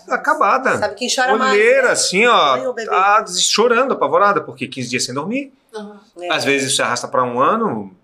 [0.09, 0.79] acabada.
[0.79, 1.53] Sabe quem chora mais?
[1.53, 1.93] Olheira, né?
[1.93, 2.89] assim, ó, bebê?
[2.89, 5.53] tá chorando, apavorada, porque 15 dias sem dormir.
[5.75, 5.99] Uhum.
[6.21, 6.33] É.
[6.33, 7.95] Às vezes isso se arrasta para um ano.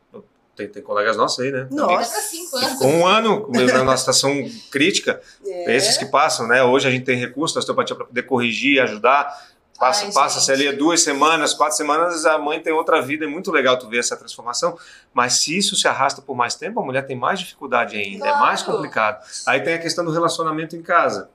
[0.54, 1.68] Tem, tem colegas nossos aí, né?
[1.70, 2.18] Nossa.
[2.22, 2.78] Cinco anos.
[2.78, 3.46] Com um ano,
[3.84, 4.32] na situação
[4.70, 5.76] crítica, É.
[5.76, 6.62] esses que passam, né?
[6.62, 9.28] Hoje a gente tem recurso da osteopatia para poder corrigir, ajudar.
[9.78, 10.68] Passa, Ai, passa-se gente.
[10.68, 13.24] ali duas semanas, quatro semanas, a mãe tem outra vida.
[13.24, 14.78] É muito legal tu ver essa transformação.
[15.12, 18.32] Mas se isso se arrasta por mais tempo, a mulher tem mais dificuldade ainda, é
[18.32, 18.78] mais Claro.
[18.78, 19.22] complicado.
[19.46, 21.28] Aí tem a questão do relacionamento em casa,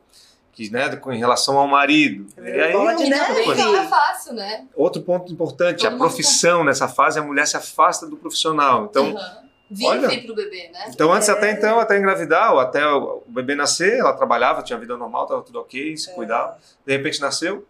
[0.54, 2.26] que, né, em relação ao marido.
[2.38, 3.28] É E aí, verdade, E né?
[3.58, 4.66] não é fácil, né?
[4.76, 8.86] outro ponto importante, Todo a profissão nessa fase, a mulher se afasta do profissional.
[8.90, 9.52] Então, Uhum.
[9.74, 10.22] Vive olha.
[10.24, 10.88] pro bebê, né?
[10.90, 11.32] Então, antes É.
[11.32, 15.24] até então, até engravidar, ou até o o bebê nascer, ela trabalhava, tinha vida normal,
[15.24, 16.14] estava tudo ok, se É.
[16.14, 16.58] cuidava.
[16.86, 17.66] De repente nasceu,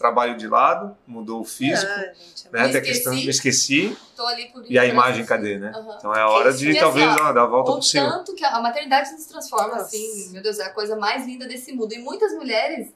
[0.00, 2.68] trabalho de lado, mudou o físico, Ah, gente, né?
[2.68, 5.28] Tem a questão, me esqueci, Tô ali por e a imagem assim.
[5.28, 5.72] cadê, né?
[5.76, 5.94] Uhum.
[5.96, 8.10] Então é a hora de E assim, talvez ó, ó, dar a volta por cima.
[8.10, 9.82] tanto que a maternidade nos transforma, Nossa.
[9.82, 11.92] assim, meu Deus, é a coisa mais linda desse mundo.
[11.92, 12.88] E muitas mulheres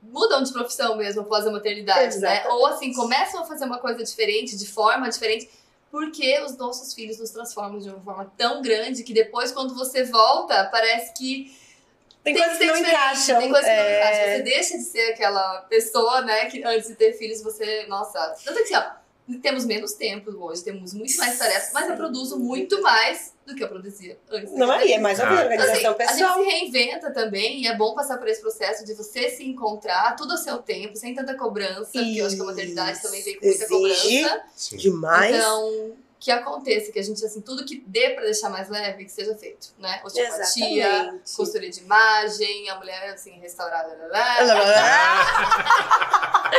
[0.00, 2.36] mudam de profissão mesmo após a maternidade, né?
[2.36, 2.48] Exatamente.
[2.48, 5.50] Ou assim, começam a fazer uma coisa diferente, de forma diferente,
[5.90, 10.04] porque os nossos filhos nos transformam de uma forma tão grande que depois, quando você
[10.04, 11.52] volta, parece que
[12.32, 13.38] Tem, tem coisas que ser não encaixam.
[13.38, 13.98] Tem coisas que não é.
[13.98, 14.24] encaixam.
[14.36, 18.64] Você deixa de ser aquela pessoa, né, que antes de ter filhos você, nossa, tanto
[18.64, 22.80] que assim, ó, temos menos tempo hoje, temos muito mais tarefas, mas eu produzo muito
[22.80, 24.52] mais do que eu produzia antes.
[24.54, 25.32] Não, aí é mais uma Ah.
[25.32, 26.34] Então, assim, organização a gente pessoal.
[26.34, 30.32] se reinventa também e é bom passar por esse processo de você se encontrar tudo
[30.32, 33.46] ao seu tempo, sem tanta cobrança, porque eu acho que a maternidade também vem com
[33.46, 34.22] muita Exige.
[34.22, 34.76] cobrança.
[34.76, 35.36] Demais.
[35.36, 39.10] Então, que aconteça, que a gente, assim, tudo que dê pra deixar mais leve, que
[39.10, 40.00] seja feito, né?
[40.04, 41.36] Osteopatia, Exatamente.
[41.36, 43.96] costura de imagem, a mulher, assim, restaurada.
[44.10, 46.50] lá, lá, lá.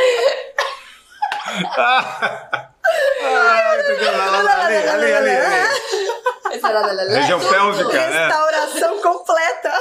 [3.22, 3.76] Ah,
[4.64, 5.68] ali, ali, né?
[8.28, 9.72] Restauração completa.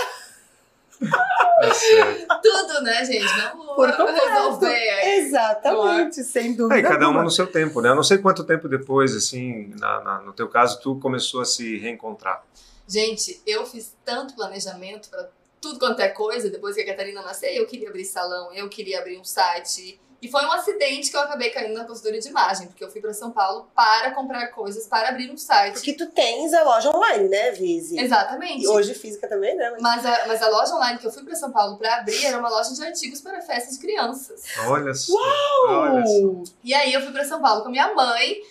[1.00, 2.40] Tá.
[2.42, 3.26] Tudo, né, gente?
[3.38, 4.68] Não Por resolver.
[4.68, 5.20] aí.
[5.20, 6.76] Exatamente, sem dúvida.
[6.76, 7.24] Aí, cada uma alguma.
[7.24, 7.90] no seu tempo, né?
[7.90, 11.46] Eu não sei quanto tempo depois, assim, na, na- no teu caso, tu começou a
[11.46, 12.44] se reencontrar.
[12.88, 15.28] Gente, eu fiz tanto planejamento pra
[15.62, 19.00] tudo quanto é coisa, depois que a Catarina nasceu, eu queria abrir salão, eu queria
[19.00, 20.00] abrir um site.
[20.21, 22.99] E foi um acidente que eu acabei caindo na consultoria de imagem, porque eu fui
[22.99, 25.75] para São Paulo para comprar coisas para abrir um site.
[25.75, 27.97] Porque tu tens a loja online, né, Vise?
[27.97, 28.63] Exatamente.
[28.63, 29.77] E hoje física também, né?
[29.79, 32.38] Mas a, mas a loja online que eu fui para São Paulo para abrir era
[32.38, 34.43] uma loja de artigos para festas de crianças.
[34.67, 35.13] Olha só.
[35.67, 36.53] Olha só.
[36.63, 38.41] E aí eu fui para São Paulo com minha mãe,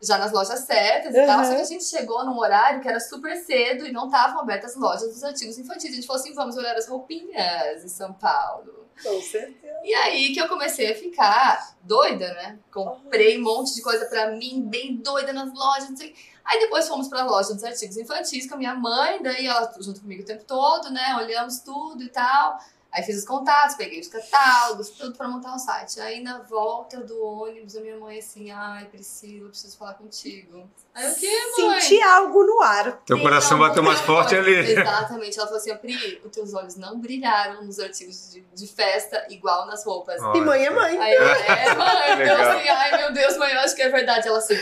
[0.00, 1.38] já nas lojas certas e tal.
[1.38, 1.44] Uhum.
[1.44, 4.72] Só que a gente chegou num horário que era super cedo e não estavam abertas
[4.72, 5.92] as lojas dos artigos infantis.
[5.92, 8.87] A gente falou assim: vamos olhar as roupinhas em São Paulo.
[9.02, 9.80] Com certeza.
[9.84, 12.58] E aí que eu comecei a ficar doida, né?
[12.72, 16.14] Comprei um monte de coisa pra mim, bem doida nas lojas, não sei.
[16.44, 20.00] Aí depois fomos pra loja dos artigos infantis com a minha mãe, daí ela junto
[20.00, 21.16] comigo o tempo todo, né?
[21.16, 22.58] Olhamos tudo e tal.
[22.90, 26.00] Aí fiz os contatos, peguei os catálogos, tudo pra montar um site.
[26.00, 30.68] Aí na volta do ônibus, a minha mãe assim, ai, Priscila, eu preciso falar contigo.
[30.94, 31.80] Aí o quê, mãe?
[31.80, 32.92] Senti algo no ar.
[33.04, 34.54] Teu coração bateu mais forte ali.
[34.54, 35.38] Exatamente.
[35.38, 39.66] Ela falou assim, Pri, os teus olhos não brilharam nos artigos de, de festa igual
[39.66, 40.20] nas roupas.
[40.22, 40.98] Olha E mãe é mãe.
[40.98, 44.26] Aí eu, é, mãe, então assim, ai meu Deus, mãe, eu acho que é verdade.
[44.26, 44.58] Ela assim,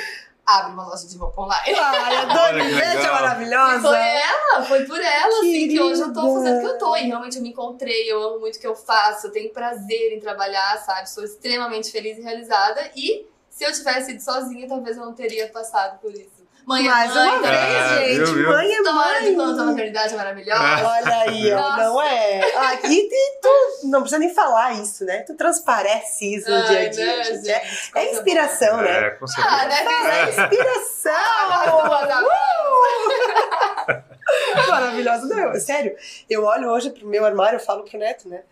[0.47, 1.75] abre uma loja de roupa online.
[1.79, 3.81] Ai, a Olha dona que Ivete é maravilhosa.
[3.81, 6.97] Foi ela, foi por ela, assim, que hoje eu tô fazendo o que eu tô.
[6.97, 10.13] E realmente eu me encontrei, eu amo muito o que eu faço, eu tenho prazer
[10.13, 11.11] em trabalhar, sabe?
[11.11, 12.91] Sou extremamente feliz e realizada.
[12.95, 16.36] E se eu tivesse ido sozinha, talvez eu não teria passado por isso.
[16.67, 17.49] Mãe é Mais mãe, uma né?
[17.49, 18.17] vez, Ah, gente.
[18.17, 18.49] viu, viu?
[18.51, 19.55] Mãe é História de mãe.
[19.67, 20.89] maternidade é maravilhosa.
[20.89, 22.41] Olha aí, ó, não é?
[22.57, 23.49] Ah, e, e tu
[23.85, 25.21] não precisa nem falar isso, né?
[25.21, 27.49] Tu transparece isso no dia a Ai, dia, né, gente.
[27.51, 27.63] É,
[27.95, 29.07] é inspiração, né?
[29.07, 29.49] É, com certeza.
[29.49, 29.63] boa.
[29.63, 30.25] Ah, né?
[30.25, 31.87] É inspiração!
[34.69, 35.27] Maravilhosa.
[35.27, 35.97] Não, é sério.
[36.29, 38.43] Eu olho hoje pro meu armário, eu falo pro Neto, né?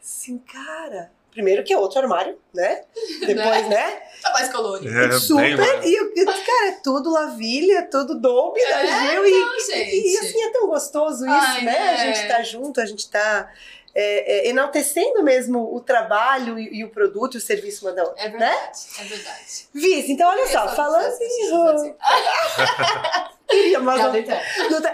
[0.00, 1.10] Assim, cara.
[1.36, 2.80] Primeiro que é outro armário, né?
[3.20, 4.00] Depois, né?
[4.22, 4.88] Tá mais colorido.
[4.98, 5.56] É, bem, Super.
[5.58, 5.84] mano.
[5.84, 9.26] E, eu- cara, é tudo Lavilha, tudo Dolby da É, Gil.
[9.26, 10.08] E, Não, gente.
[10.14, 11.72] e assim é tão gostoso isso, Ai, né?
[11.72, 11.90] né?
[11.90, 13.52] A gente tá junto, a gente tá
[13.94, 18.02] é, é, enaltecendo mesmo o trabalho e, e o produto e o serviço uma da
[18.04, 18.22] outra.
[18.24, 19.68] É verdade, é verdade.
[19.74, 21.94] Vice, então olha só, falando em.
[23.46, 24.92] Queria, mas Piada não, não tá-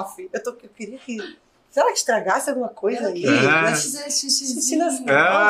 [0.00, 1.18] Off, eu, tô, eu queria que.
[1.70, 3.24] Será que estragasse alguma coisa Eu aí?
[3.26, 3.68] Ah.
[3.68, 4.62] fazer xixizinho.
[4.62, 5.04] Xixi nas Ah.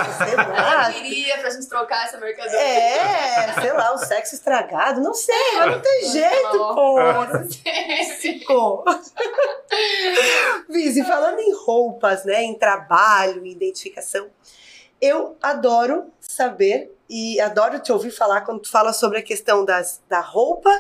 [0.04, 0.88] calças, sei lá.
[0.90, 2.59] Eu queria pra gente trocar essa mercadoria.
[2.61, 6.74] É, sei lá, o sexo estragado, não sei, mas não tem jeito, Não.
[6.74, 6.96] pô.
[8.20, 8.40] Sim.
[8.46, 8.85] Pô.
[10.68, 14.28] Vizi, falando em roupas, né, em trabalho, em identificação,
[15.00, 20.00] eu adoro saber e adoro te ouvir falar quando tu fala sobre a questão das,
[20.09, 20.70] da roupa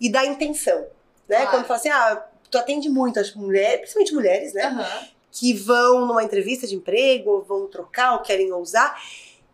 [0.00, 0.86] e da intenção,
[1.28, 1.38] né?
[1.38, 1.50] Claro.
[1.50, 2.24] Quando tu fala assim, ah,
[2.54, 4.64] tu atende muito as mulheres, principalmente mulheres, né?
[4.66, 5.08] Aham.
[5.32, 8.96] que vão numa entrevista de emprego, ou vão trocar, ou querem ousar,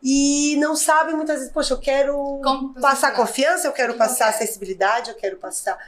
[0.02, 5.08] e não sabem muitas vezes, poxa, eu quero Como passar confiança, eu quero passar acessibilidade,
[5.08, 5.78] eu quero passar.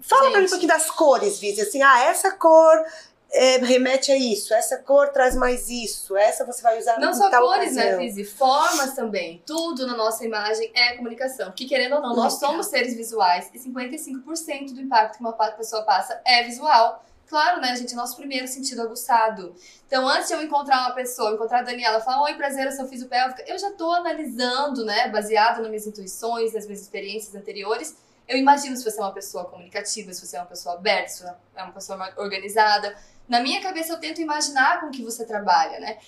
[0.00, 0.50] Fala pra mim um Gente.
[0.50, 2.84] pouquinho das cores, Vizi, assim, ah, essa cor
[3.34, 7.28] é, remete a isso, essa cor traz mais isso, essa você vai usar Não só
[7.30, 7.98] cores, né, ocasião.
[7.98, 8.24] Visi?
[8.24, 9.42] Formas também.
[9.44, 11.50] Tudo na nossa imagem é comunicação.
[11.50, 15.82] Que querendo ou não, nós somos seres visuais e 55% do impacto que uma pessoa
[15.82, 17.04] passa é visual.
[17.26, 17.94] Claro, né, gente?
[17.94, 19.54] É nosso primeiro sentido aguçado.
[19.86, 22.86] Então, antes de eu encontrar uma pessoa, encontrar a Daniela, falar, oi, prazer, eu sou
[22.86, 28.38] fisiopélvica, eu já tô analisando, né, baseado nas minhas intuições, nas minhas experiências anteriores, eu
[28.38, 31.34] imagino se você é uma pessoa comunicativa, se você é uma pessoa aberta, se você
[31.56, 32.96] é uma pessoa organizada.
[33.28, 35.98] Na minha cabeça, eu tento imaginar com que você trabalha, né?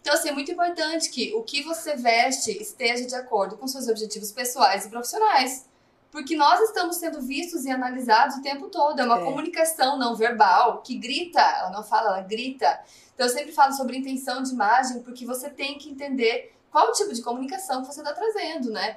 [0.00, 3.88] Então, assim, é muito importante que o que você veste esteja de acordo com seus
[3.88, 5.66] objetivos pessoais e profissionais.
[6.10, 9.00] Porque nós estamos sendo vistos e analisados o tempo todo.
[9.00, 9.24] É uma É.
[9.24, 12.80] comunicação não verbal que grita, ela não fala, ela grita.
[13.14, 16.92] Então, eu sempre falo sobre intenção de imagem, porque você tem que entender qual o
[16.92, 18.96] tipo de comunicação que você está trazendo, né?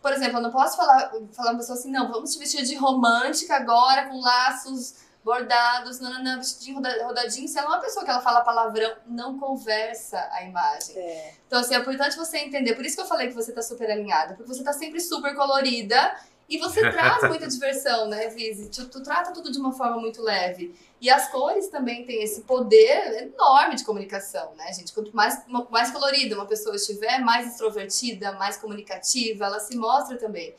[0.00, 2.74] Por exemplo, eu não posso falar, falar uma pessoa assim, não, vamos te vestir de
[2.76, 7.48] romântica agora, com laços bordados, nananã, vestidinho roda- rodadinho.
[7.48, 10.96] Se ela é uma pessoa que ela fala palavrão, não conversa a imagem.
[10.98, 11.32] É.
[11.46, 12.74] Então, assim, é importante você entender.
[12.74, 14.34] Por isso que eu falei que você tá super alinhada.
[14.34, 16.14] Porque você tá sempre super colorida
[16.46, 18.68] e você traz muita diversão, né, Vise?
[18.68, 20.74] Tu, tu trata tudo de uma forma muito leve.
[21.00, 24.92] E as cores também têm esse poder enorme de comunicação, né, gente?
[24.92, 30.54] Quanto mais, mais colorida uma pessoa estiver, mais extrovertida, mais comunicativa, ela se mostra também.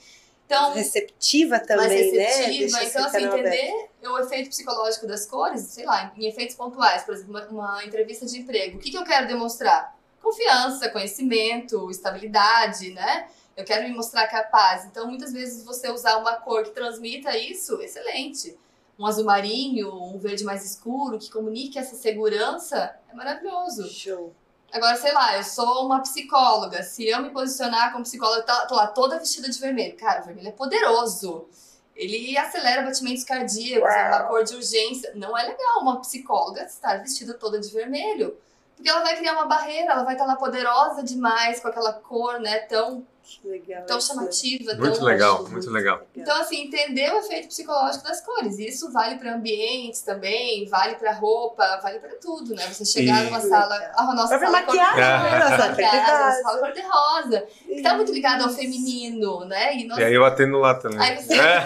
[0.45, 2.23] Então, Receptiva mais também, né?
[2.23, 2.59] receptiva.
[2.59, 7.03] Deixa esse então, assim, entender o efeito psicológico das cores, sei lá, em efeitos pontuais,
[7.03, 8.77] por exemplo, uma, uma entrevista de emprego.
[8.77, 9.95] O que, que eu quero demonstrar?
[10.21, 13.27] Confiança, conhecimento, estabilidade, né?
[13.55, 14.85] Eu quero me mostrar capaz.
[14.85, 18.57] Então, muitas vezes, você usar uma cor que transmita isso, excelente.
[18.99, 23.87] Um azul marinho, um verde mais escuro, que comunique essa segurança, é maravilhoso.
[23.87, 24.33] Show.
[24.71, 26.83] Agora, sei lá, eu sou uma psicóloga.
[26.83, 29.95] Se eu me posicionar como psicóloga, tô lá toda vestida de vermelho.
[29.95, 31.47] Cara, o vermelho é poderoso.
[31.95, 35.13] Ele acelera batimentos cardíacos, é uma cor de urgência.
[35.15, 38.37] Não é legal uma psicóloga estar vestida toda de vermelho.
[38.75, 42.39] Porque ela vai criar uma barreira, ela vai estar lá poderosa demais com aquela cor,
[42.39, 43.07] né, tão
[43.43, 46.01] Legal, tão chamativa, Muito tão legal, muito legal.
[46.15, 48.57] Então, assim, entender o efeito psicológico das cores.
[48.59, 52.65] Isso vale para ambientes também, vale para roupa, vale para tudo, né?
[52.67, 54.49] Você chegar E- numa sala, a nossa sala né?
[54.49, 56.41] Nossa, maquiagem, a cor-de-rosa.
[56.43, 59.75] sala cor-de-rosa, que tá muito ligado ao feminino, né?
[59.75, 60.99] E nós E aí eu atendo lá também.
[60.99, 61.65] Aí você- É.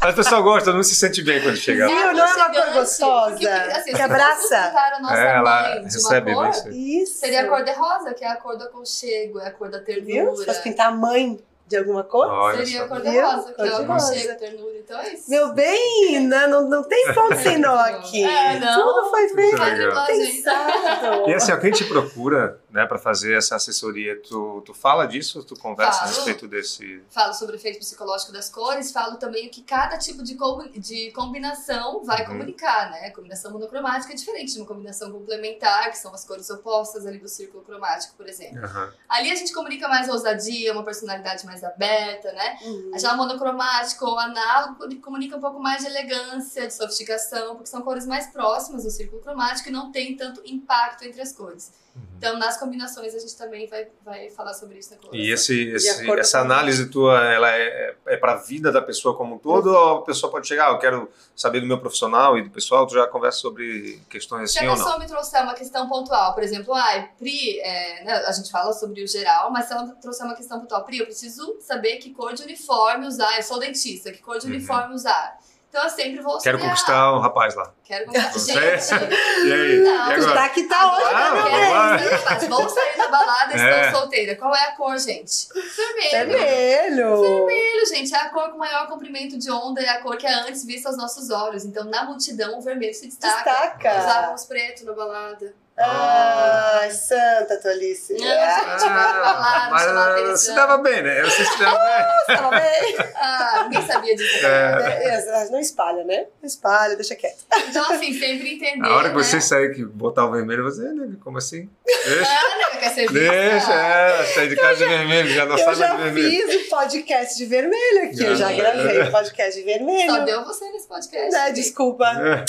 [0.00, 1.94] Mas o pessoal gosta, não se sente bem quando chega lá.
[1.94, 2.12] Viu?
[2.12, 4.58] Não é uma cor gostosa, porque, assim, que se abraça.
[4.58, 7.18] a nossa É, ela mãe de recebe cor, isso.
[7.18, 9.78] Seria a cor de rosa, que é a cor do aconchego, é a cor da
[9.78, 9.84] Viu?
[10.04, 10.44] Ternura.
[10.44, 12.26] fosse pintar a mãe de alguma cor.
[12.26, 12.94] Olha Seria a só.
[12.94, 13.22] cor de Viu?
[13.26, 14.34] rosa, que Cor é o de aconchego, rosa.
[14.34, 14.72] ternura.
[14.78, 15.30] Então é isso.
[15.30, 18.24] Meu bem, não, não, não tem ponto sem nó aqui.
[18.24, 18.74] É, não.
[18.82, 20.06] Tudo foi feito, legal.
[20.06, 21.30] pensado.
[21.30, 25.44] E assim, ó, quem te procura né, para fazer essa assessoria, tu, tu fala disso?
[25.44, 26.14] Tu conversa a Falo.
[26.14, 27.02] respeito desse.
[27.10, 30.64] Falo sobre o efeito psicológico das cores, falo também o que cada tipo de, co-
[30.74, 32.28] de combinação vai Uhum.
[32.28, 33.06] comunicar, né?
[33.08, 37.18] A combinação monocromática é diferente de uma combinação complementar, que são as cores opostas ali
[37.18, 38.64] do círculo cromático, por exemplo.
[38.64, 38.92] Aham.
[39.08, 42.58] Ali a gente comunica mais ousadia, uma personalidade mais aberta, né?
[42.62, 42.98] Uhum.
[42.98, 47.82] Já o monocromático ou análogo comunica um pouco mais de elegância, de sofisticação, porque são
[47.82, 51.70] cores mais próximas do círculo cromático e não tem tanto impacto entre as cores.
[51.94, 52.02] Uhum.
[52.16, 55.20] Então, nas combinações, a gente também vai, vai falar sobre isso na coloração.
[55.20, 59.34] E esse, esse- essa análise tua, ela é, é para a vida da pessoa como
[59.34, 62.42] um todo, ou a pessoa pode chegar, ah, eu quero saber do meu profissional e
[62.42, 64.84] do pessoal, tu já conversa sobre questões Se assim a ou não?
[64.84, 68.72] pessoa me trouxer uma questão pontual, por exemplo, ah, Pri, é, né, a gente fala
[68.72, 72.10] sobre o geral, mas se ela trouxer uma questão pontual, Pri, eu preciso saber que
[72.14, 74.52] cor de uniforme usar, eu sou dentista, que cor de Uhum.
[74.52, 75.38] uniforme usar.
[75.72, 77.72] Então eu sempre vou Quero conquistar um rapaz lá.
[77.82, 78.30] Quero conquistar.
[78.32, 78.52] Você?
[78.52, 79.14] Gente,
[79.46, 79.78] E aí?
[79.78, 80.34] Não, e Tu agora?
[80.42, 83.90] tá que tá hoje, Ah, vamos vou sair da balada e estou É.
[83.90, 84.36] solteira.
[84.36, 85.48] Qual é a cor, gente?
[85.54, 86.28] Vermelho.
[86.28, 87.20] Vermelho.
[87.22, 90.34] Vermelho, gente, é a cor com maior comprimento de onda, é a cor que é
[90.34, 91.64] antes vista aos nossos olhos.
[91.64, 93.36] Então, na multidão, o vermelho se destaca.
[93.50, 93.98] Destaca.
[93.98, 95.54] Usávamos preto na balada.
[95.74, 97.21] Ai, santa
[97.62, 98.12] Tolice.
[98.14, 100.36] Não, gente, lá, não chamar mas atenção.
[100.36, 101.22] se dava bem, né?
[101.22, 102.36] Você se dava bem.
[102.36, 102.96] Tava bem.
[103.16, 104.46] Ah, ninguém sabia disso.
[104.46, 106.26] É, Não espalha, né?
[106.42, 107.38] Não espalha, deixa quieto.
[107.68, 108.76] Então, assim, sempre entender.
[108.78, 109.22] Na hora que né?
[109.22, 111.14] você sair que botar o vermelho, você, né?
[111.22, 111.68] Como assim?
[111.86, 113.12] Deixa, Ah, nega, quer ser vista?
[113.12, 116.30] deixa, é, sair de casa de vermelho, já não Eu sabe já de vermelho.
[116.48, 118.24] fiz um podcast de vermelho aqui.
[118.24, 118.52] Eu já Ah.
[118.52, 120.10] gravei um podcast de vermelho.
[120.12, 121.30] Só deu você nesse podcast.
[121.30, 122.04] Né, desculpa.
[122.06, 122.44] É.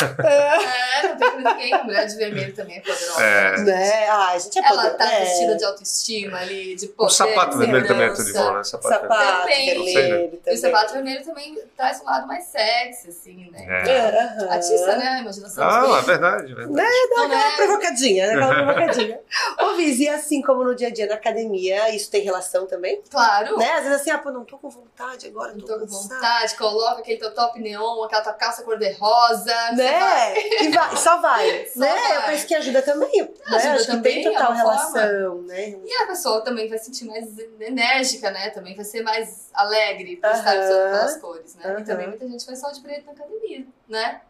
[1.03, 1.83] É, não tem pra ninguém.
[1.83, 3.21] Mulher de vermelho também é poderosa.
[3.23, 3.57] É.
[3.59, 4.07] Né?
[4.09, 5.19] Ai, a gente é Ela poder- tá é.
[5.25, 8.63] vestida de autoestima ali, de poder, O sapato vermelho também é tudo de bom, né?
[8.63, 9.09] Sapato vermelho.
[9.13, 9.65] Sapato Também.
[9.65, 10.53] vermelho E também.
[10.53, 13.65] o sapato vermelho também traz um lado mais sexy, assim, né?
[13.85, 13.89] É.
[13.89, 14.47] É, aham.
[14.51, 15.07] Atiça, né?
[15.07, 15.63] A imaginação.
[15.67, 16.71] Ah, é verdade, é verdade.
[17.09, 17.55] Não Aquela é?
[17.55, 18.33] provocadinha, né?
[18.33, 19.19] Aquela provocadinha.
[19.61, 23.01] Ô, Viz, e assim como no dia a dia na academia, isso tem relação também?
[23.09, 23.57] Claro.
[23.57, 23.71] Né?
[23.71, 26.15] Às vezes assim, ah, pô, não tô com vontade agora, Não tô, tô com cansada.
[26.15, 29.53] vontade, coloca aquele teu top neon, aquela tua calça cor-de-rosa.
[29.75, 30.33] você vai.
[30.33, 30.39] Né?
[30.61, 31.65] E vai, só vai.
[31.73, 31.93] Só né?
[31.93, 32.17] vai.
[32.17, 33.21] Eu penso que ajuda também.
[33.21, 33.29] né?
[33.47, 34.63] Ajuda Acho também, que tem total é uma
[34.93, 35.69] relação, né?
[35.85, 37.27] E a pessoa também vai se sentir mais
[37.59, 38.49] enérgica, né?
[38.49, 40.65] Também vai ser mais alegre por estar Aham.
[40.65, 41.63] usando aquelas cores, né?
[41.65, 41.79] Aham.
[41.79, 44.21] E também muita gente vai só de preto na academia, né?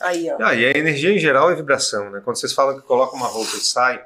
[0.00, 0.36] Aí, ó.
[0.40, 2.20] Ah, e a energia em geral é vibração, né?
[2.24, 4.04] Quando vocês falam que coloca uma roupa e sai,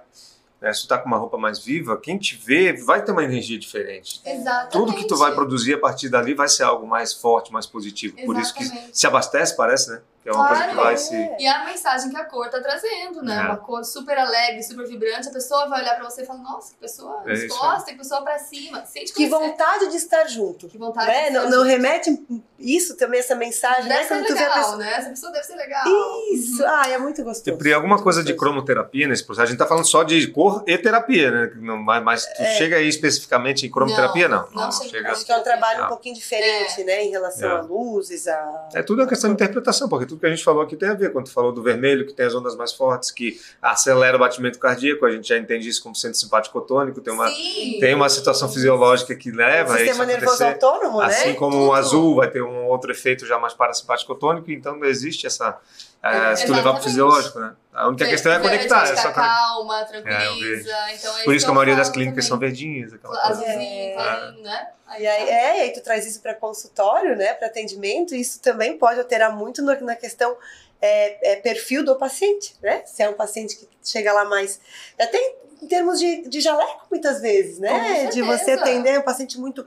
[0.60, 0.72] né?
[0.72, 3.58] se tu tá com uma roupa mais viva, quem te vê vai ter uma energia
[3.58, 4.20] diferente.
[4.24, 4.72] Exatamente.
[4.72, 8.16] Tudo que tu vai produzir a partir dali vai ser algo mais forte, mais positivo.
[8.24, 8.98] Por isso que Exatamente.
[8.98, 10.02] se abastece, parece, né?
[10.24, 10.86] Que é uma coisa que Claro.
[10.88, 11.30] vai se.
[11.38, 13.36] E a mensagem que a cor tá trazendo, né?
[13.36, 13.40] É.
[13.42, 15.28] Uma cor super alegre, super vibrante.
[15.28, 18.22] A pessoa vai olhar pra você e falar: Nossa, que pessoa É disposta, que pessoa
[18.22, 18.84] pra cima.
[18.86, 19.36] Sente Que você.
[19.38, 20.66] vontade de estar junto.
[20.66, 21.26] Que vontade Né?
[21.26, 21.68] de Não, ser não junto.
[21.68, 22.26] remete
[22.58, 24.02] isso também, essa mensagem, Deve né?
[24.02, 24.76] ser Quando tu legal, pessoa.
[24.78, 24.92] né?
[24.94, 25.84] Essa pessoa deve ser legal.
[26.32, 27.44] Isso, ah, é muito gostoso.
[27.58, 28.50] Tipo, e alguma Muito coisa de gostoso.
[28.50, 29.42] cromoterapia nesse processo?
[29.44, 31.52] A gente tá falando só de cor e terapia, né?
[31.56, 34.48] Não, mas, mas tu chega aí especificamente em cromoterapia, não.
[34.54, 34.88] Não, não chega.
[34.90, 35.12] chega.
[35.12, 35.84] Acho que é um trabalho Não.
[35.84, 37.04] um pouquinho diferente, né?
[37.04, 37.52] Em relação É.
[37.58, 38.68] a luzes, a.
[38.72, 40.94] É tudo uma questão de interpretação, porque tudo que a gente falou aqui tem a
[40.94, 41.12] ver.
[41.12, 44.58] Quando tu falou do vermelho, que tem as ondas mais fortes, que acelera o batimento
[44.58, 47.78] cardíaco, a gente já entende isso como sendo simpático tônico, tem uma, Sim.
[47.80, 51.34] tem uma situação fisiológica que leva a isso Sistema nervoso autônomo, Assim né?
[51.34, 55.26] como o azul vai ter um outro efeito já mais parasimpático tônico, então não existe
[55.26, 55.58] essa.
[56.04, 56.84] É, se tu levar pro Exatamente.
[56.84, 57.54] fisiológico, né?
[57.72, 58.84] A única questão é Verde, conectar.
[58.92, 60.76] É só calma, É, o tranquiliza.
[60.92, 62.50] então é Por isso que a maioria das clínicas são também.
[62.50, 62.92] verdinhas.
[62.92, 63.28] Aquela coisa.
[63.30, 63.92] Azulzinho, É.
[63.94, 64.68] clarinho, né?
[64.98, 68.38] E aí, é, e aí tu traz isso para consultório, né, para atendimento, e isso
[68.40, 70.36] também pode alterar muito no- na questão
[70.80, 72.82] é, é, perfil do paciente, né?
[72.84, 74.60] Se é um paciente que chega lá mais.
[75.00, 78.06] Até em, em termos de, de jaleco, muitas vezes, né?
[78.12, 79.66] De você atender um paciente muito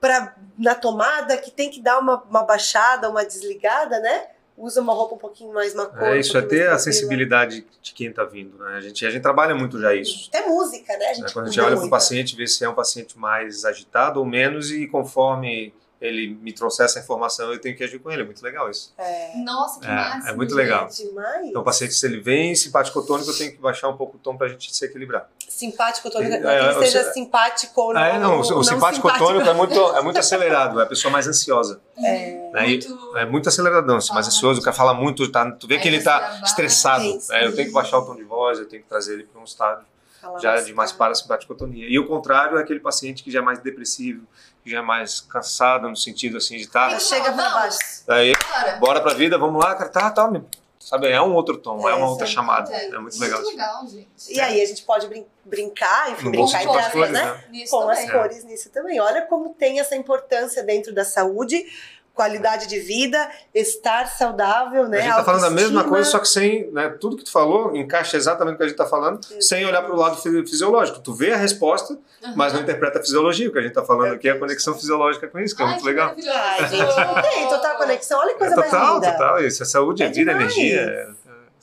[0.00, 4.26] pra, na tomada, que tem que dar uma, uma baixada, uma desligada, né?
[4.56, 6.02] Usa uma roupa um pouquinho mais cor.
[6.02, 8.58] É um isso, é pouquinho ter a sensibilidade de quem está vindo.
[8.58, 8.76] Né?
[8.76, 10.28] A, gente, a gente trabalha muito já isso.
[10.28, 11.06] Até música, né?
[11.06, 13.64] A gente Quando a gente olha para o paciente, vê se é um paciente mais
[13.64, 18.10] agitado ou menos, e conforme ele me trouxer essa informação, eu tenho que agir com
[18.10, 18.22] ele.
[18.22, 18.92] É muito legal isso.
[18.98, 19.36] É.
[19.36, 20.28] Nossa, que É, máximo.
[20.28, 20.90] é muito legal.
[20.90, 21.08] gente.
[21.08, 21.46] Demais.
[21.46, 24.16] Então, o paciente, se ele vem simpático ou tônico, eu tenho que baixar um pouco
[24.16, 25.30] o tom pra gente se equilibrar.
[25.56, 28.00] Simpático tônico, É, não é que é, seja o- simpático ou não.
[28.00, 30.86] Ah, é, não, o, o não simpático tônico é muito, é muito acelerado, é a
[30.86, 31.80] pessoa mais ansiosa.
[31.98, 32.50] É.
[32.52, 32.62] Né?
[32.66, 33.16] Muito...
[33.18, 34.30] É muito aceleradão, assim, mais Ah.
[34.30, 36.44] ansioso, o cara fala muito, tá, tu vê Aí que ele tá abaixa.
[36.46, 37.02] estressado.
[37.02, 37.46] Sim, né?
[37.46, 39.44] Eu tenho que baixar o tom de voz, eu tenho que trazer ele para um
[39.44, 39.84] estado
[40.20, 41.86] Fala já mais de mais parasimpaticotonia.
[41.88, 44.24] E o contrário é aquele paciente que já é mais depressivo,
[44.64, 46.90] que já é mais cansado no sentido assim de estar.
[46.90, 47.78] Já chega pra baixo.
[48.06, 48.76] Daí, Bora.
[48.78, 50.30] bora pra vida, vamos lá, cara, tá, tá,
[50.82, 52.72] sabe, é um outro tom, é, É, uma outra chamada.
[52.74, 53.38] É, É muito legal.
[53.40, 53.56] Muito isso.
[53.58, 54.08] legal, gente.
[54.32, 57.24] E aí a gente pode brin- brincar, enfim, No brincar entre aspas, cores, né?
[57.24, 57.64] né?
[57.70, 58.12] Com as também.
[58.12, 59.00] cores nisso também.
[59.00, 61.64] Olha como tem essa importância dentro da saúde,
[62.14, 64.98] qualidade de vida, estar saudável, né?
[64.98, 67.74] A gente tá falando a mesma coisa, só que sem, né, tudo que tu falou
[67.74, 71.00] encaixa exatamente o que a gente tá falando, sem olhar para o lado fi- fisiológico.
[71.00, 72.34] Tu vê a resposta, Uhum.
[72.36, 73.48] mas não interpreta a fisiologia.
[73.48, 75.66] O que a gente tá falando aqui é a conexão fisiológica com isso, que é
[75.66, 76.14] muito legal.
[76.14, 78.18] Ai, gente, não tem total conexão.
[78.20, 79.12] Olha que É coisa mais total, linda.
[79.12, 79.44] total.
[79.44, 80.56] Isso é saúde, é, É vida, demais.
[80.56, 80.80] energia.
[80.80, 81.08] É,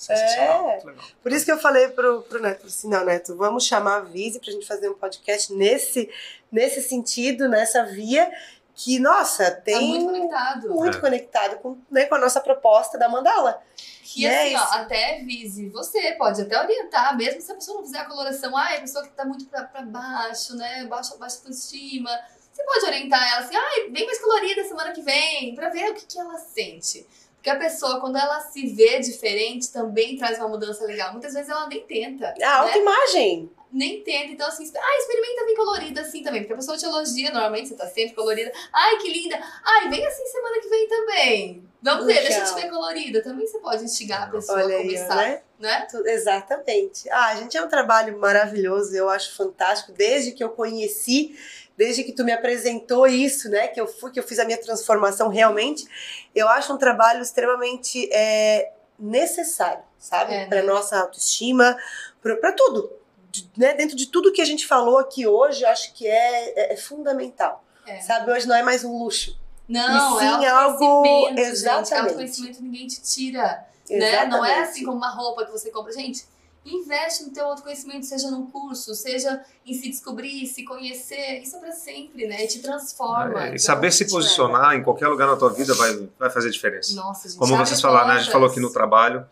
[0.10, 0.14] é.
[0.14, 0.80] É.
[1.22, 4.40] Por isso que eu falei pro, pro Neto, assim, não, Neto, vamos chamar a Vise
[4.40, 6.10] pra gente fazer um podcast nesse,
[6.52, 8.30] nesse sentido, nessa via,
[8.82, 10.70] que, nossa, Tá tem muito conectado.
[10.70, 11.02] muito É.
[11.02, 13.62] conectado com, né, com a nossa proposta da mandala.
[14.04, 17.84] Que É assim, ó, até vise, você pode até orientar, mesmo se a pessoa não
[17.86, 20.86] fizer a coloração, ah, é a pessoa que tá muito pra, pra baixo, né?
[20.86, 22.10] Baixa, baixa autoestima.
[22.52, 25.94] Você pode orientar ela assim, ai, vem mais colorida semana que vem, pra ver o
[25.94, 27.06] que, que ela sente.
[27.36, 31.12] Porque a pessoa, quando ela se vê diferente, também traz uma mudança legal.
[31.12, 32.30] Muitas vezes ela nem tenta.
[32.30, 32.46] A né?
[32.46, 33.50] autoimagem.
[33.72, 34.32] Nem tenta.
[34.32, 36.42] Então, assim, ah, experimenta vir colorida assim também.
[36.42, 38.52] Porque a pessoa te elogia, normalmente você tá sempre colorida.
[38.74, 39.40] Ai, que linda.
[39.64, 41.70] Ai, vem assim semana que vem também.
[41.82, 43.24] Vamos ver, deixa eu te ver colorida.
[43.24, 45.42] Também você pode instigar a pessoa Olha a aí, começar, né?
[45.60, 45.88] né?
[45.90, 47.10] Tu- Exatamente.
[47.10, 49.92] Ah, a gente é um trabalho maravilhoso, eu acho fantástico.
[49.94, 51.38] Desde que eu conheci,
[51.78, 53.68] desde que tu me apresentou isso, né?
[53.70, 55.86] Que eu fui, que eu fiz a minha transformação realmente,
[56.36, 60.34] eu acho um trabalho extremamente é, necessário, sabe?
[60.34, 60.48] É, né?
[60.48, 61.78] Para nossa autoestima,
[62.22, 62.99] para tudo.
[63.32, 63.74] De- né?
[63.76, 66.78] Dentro de tudo que a gente falou aqui hoje, eu acho que é, é- é
[66.78, 67.64] fundamental.
[67.86, 68.00] É.
[68.02, 69.38] Sabe, hoje não é mais um luxo.
[69.68, 71.48] Não, E sim, é algo- autoconhecimento, gente.
[71.52, 71.94] exatamente.
[72.06, 74.26] Autoconhecimento ninguém te tira, né?
[74.26, 74.70] Não é Exatamente.
[74.70, 75.92] assim como uma roupa que você compra.
[75.94, 76.26] Gente,
[76.66, 81.40] investe no teu autoconhecimento, seja num curso, seja em se descobrir, se conhecer.
[81.42, 82.48] Isso é pra sempre, né?
[82.48, 83.42] Te transforma.
[83.42, 86.50] É, Então, e saber se posicionar em qualquer lugar na tua vida vai, vai fazer
[86.50, 86.94] diferença.
[86.96, 87.38] Nossa, gente.
[87.38, 88.14] Como vocês falaram, né?
[88.16, 89.26] A gente falou aqui no trabalho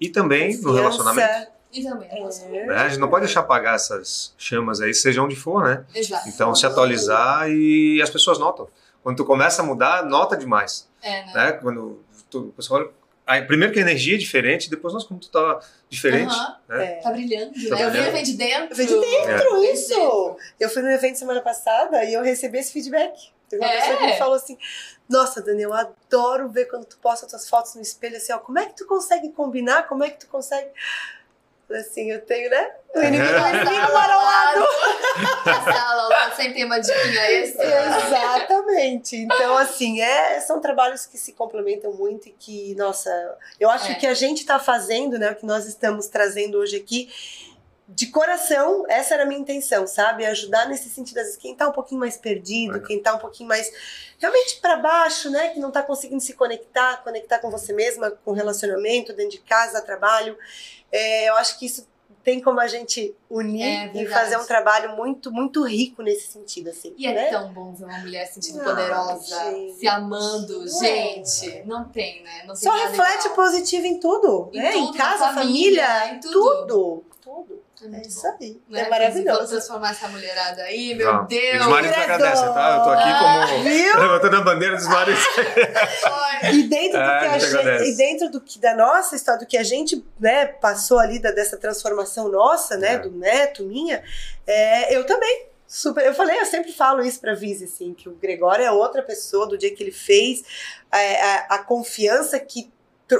[0.00, 1.50] e também no relacionamento.
[1.72, 2.66] E também, no relacionamento.
[2.66, 2.76] né?
[2.76, 5.84] A gente não pode deixar apagar essas chamas aí, seja onde for, né?
[5.94, 6.28] Exato.
[6.28, 8.68] Então, se atualizar e as pessoas notam.
[9.02, 10.88] Quando tu começa a mudar, nota demais.
[11.00, 11.32] É, né?
[11.34, 11.52] Né?
[11.52, 12.90] Quando tu, o pessoal
[13.26, 13.46] olha.
[13.46, 16.34] primeiro que a energia é diferente, depois, nossa, como tu tá diferente.
[16.34, 16.56] Aham.
[16.68, 16.84] né?
[16.84, 16.94] É.
[17.00, 17.64] Tá brilhando, Tá né?
[17.64, 18.12] O brilho brilhando.
[18.12, 18.76] vem de dentro.
[18.76, 20.36] Vem de dentro, de isso!
[20.58, 23.30] Eu fui no evento semana passada e eu recebi esse feedback.
[23.48, 23.78] Teve uma É?
[23.80, 24.58] pessoa que me falou assim:
[25.08, 28.38] Nossa, Dani, eu adoro ver quando tu posta tuas fotos no espelho assim, ó.
[28.38, 29.88] Como é que tu consegue combinar?
[29.88, 30.68] Como é que tu consegue.
[31.74, 32.70] Assim, eu tenho, né?
[32.94, 34.66] O inimigo, o mora ao lado.
[35.46, 37.64] A sala ao lado, sempre tem uma diquinha extra.
[37.96, 39.16] Exatamente.
[39.16, 43.10] Então, assim, é, são trabalhos que se complementam muito e que, nossa,
[43.58, 43.94] eu acho É.
[43.94, 47.08] que a gente está fazendo, né, o que nós estamos trazendo hoje aqui,
[47.92, 50.24] de coração, essa era a minha intenção, sabe?
[50.24, 52.80] Ajudar nesse sentido, às vezes, quem tá um pouquinho mais perdido, É.
[52.80, 53.68] quem tá um pouquinho mais
[54.16, 55.48] realmente para baixo, né?
[55.48, 59.80] Que não tá conseguindo se conectar, conectar com você mesma, com relacionamento, dentro de casa,
[59.82, 60.38] trabalho.
[60.92, 61.88] É, eu acho que isso
[62.22, 66.68] tem como a gente unir É e fazer um trabalho muito, muito rico nesse sentido,
[66.68, 66.92] assim.
[66.98, 67.24] E é né?
[67.30, 69.74] tão bom ver uma mulher se sentindo Ah, poderosa, gente.
[69.78, 70.62] se amando.
[70.64, 70.66] É.
[70.68, 72.40] Gente, não tem, né?
[72.46, 73.34] Não tem Só reflete igual.
[73.36, 74.72] positivo em tudo, Em né?
[74.72, 76.32] tudo, em casa, família, família, em tudo.
[76.66, 77.04] tudo.
[77.22, 77.62] Tudo.
[77.82, 78.60] É isso aí.
[78.68, 78.80] Né?
[78.80, 79.48] É Vamos maravilhoso.
[79.48, 81.24] transformar essa mulherada aí, meu Não.
[81.24, 81.60] E Deus.
[81.62, 82.76] os maridos agradecem, tá?
[82.76, 84.00] Eu tô aqui como Viu?
[84.00, 85.24] levantando a bandeira dos maridos.
[86.52, 87.90] E dentro do É, que a a gente agradece.
[87.90, 91.30] e dentro do que da nossa história, do que a gente né, passou ali da,
[91.30, 92.98] dessa transformação nossa, né, É.
[92.98, 94.02] do neto, minha,
[94.46, 95.46] é, eu também.
[95.72, 99.04] Super, eu falei, eu sempre falo isso pra Vise, assim, que o Gregório é outra
[99.04, 100.42] pessoa do dia que ele fez,
[100.92, 102.68] é, a, a confiança que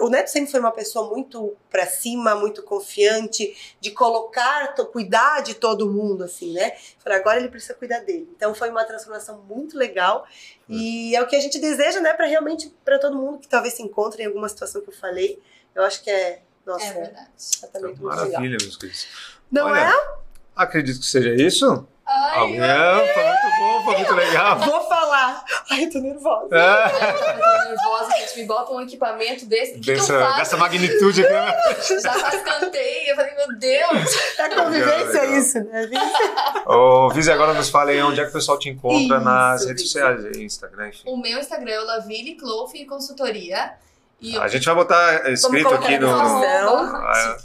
[0.00, 5.54] o Neto sempre foi uma pessoa muito pra cima, muito confiante, de colocar, cuidar de
[5.54, 6.72] todo mundo, assim, né?
[6.98, 8.28] Falei, agora ele precisa cuidar dele.
[8.36, 10.26] Então foi uma transformação muito legal
[10.68, 13.74] e é o que a gente deseja, né, para realmente para todo mundo que talvez
[13.74, 15.40] se encontre em alguma situação que eu falei.
[15.74, 17.28] Eu acho que é, nossa, é é verdade.
[17.38, 18.26] exatamente muito legal.
[18.26, 19.06] Maravilha, meus queridos.
[19.50, 20.20] Não Olha, é?
[20.54, 21.88] Acredito que seja isso.
[22.12, 22.58] Ai, Alguém,
[23.14, 24.58] foi muito bom, foi muito legal.
[24.58, 25.44] Vou falar.
[25.70, 26.48] Ai, eu tô nervosa.
[26.56, 26.86] É.
[26.86, 29.74] Eu tô nervosa, gente, me bota um equipamento desse.
[29.74, 30.36] Que, que eu Dessa, faço?
[30.38, 31.32] dessa magnitude aqui.
[31.32, 31.52] né?
[32.02, 33.10] Já cantei.
[33.10, 34.38] Eu falei, meu Deus.
[34.38, 35.38] É convivência Legal.
[35.38, 35.88] isso, né?
[36.66, 39.66] Ô, Vise, agora nos fale aí onde é que o pessoal te encontra Isso, nas
[39.66, 41.02] redes sociais, Instagram, enfim.
[41.06, 43.72] O meu Instagram é o Laville Clothing Consultoria.
[44.40, 46.06] A gente vai botar escrito aqui no.
[46.08, 46.78] descrição.
[46.94, 47.36] Ah,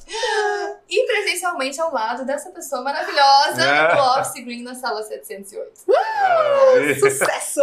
[0.90, 3.96] E presencialmente ao lado dessa pessoa maravilhosa É.
[3.96, 5.72] do Office Green na sala 708.
[5.90, 7.62] é, Sucesso!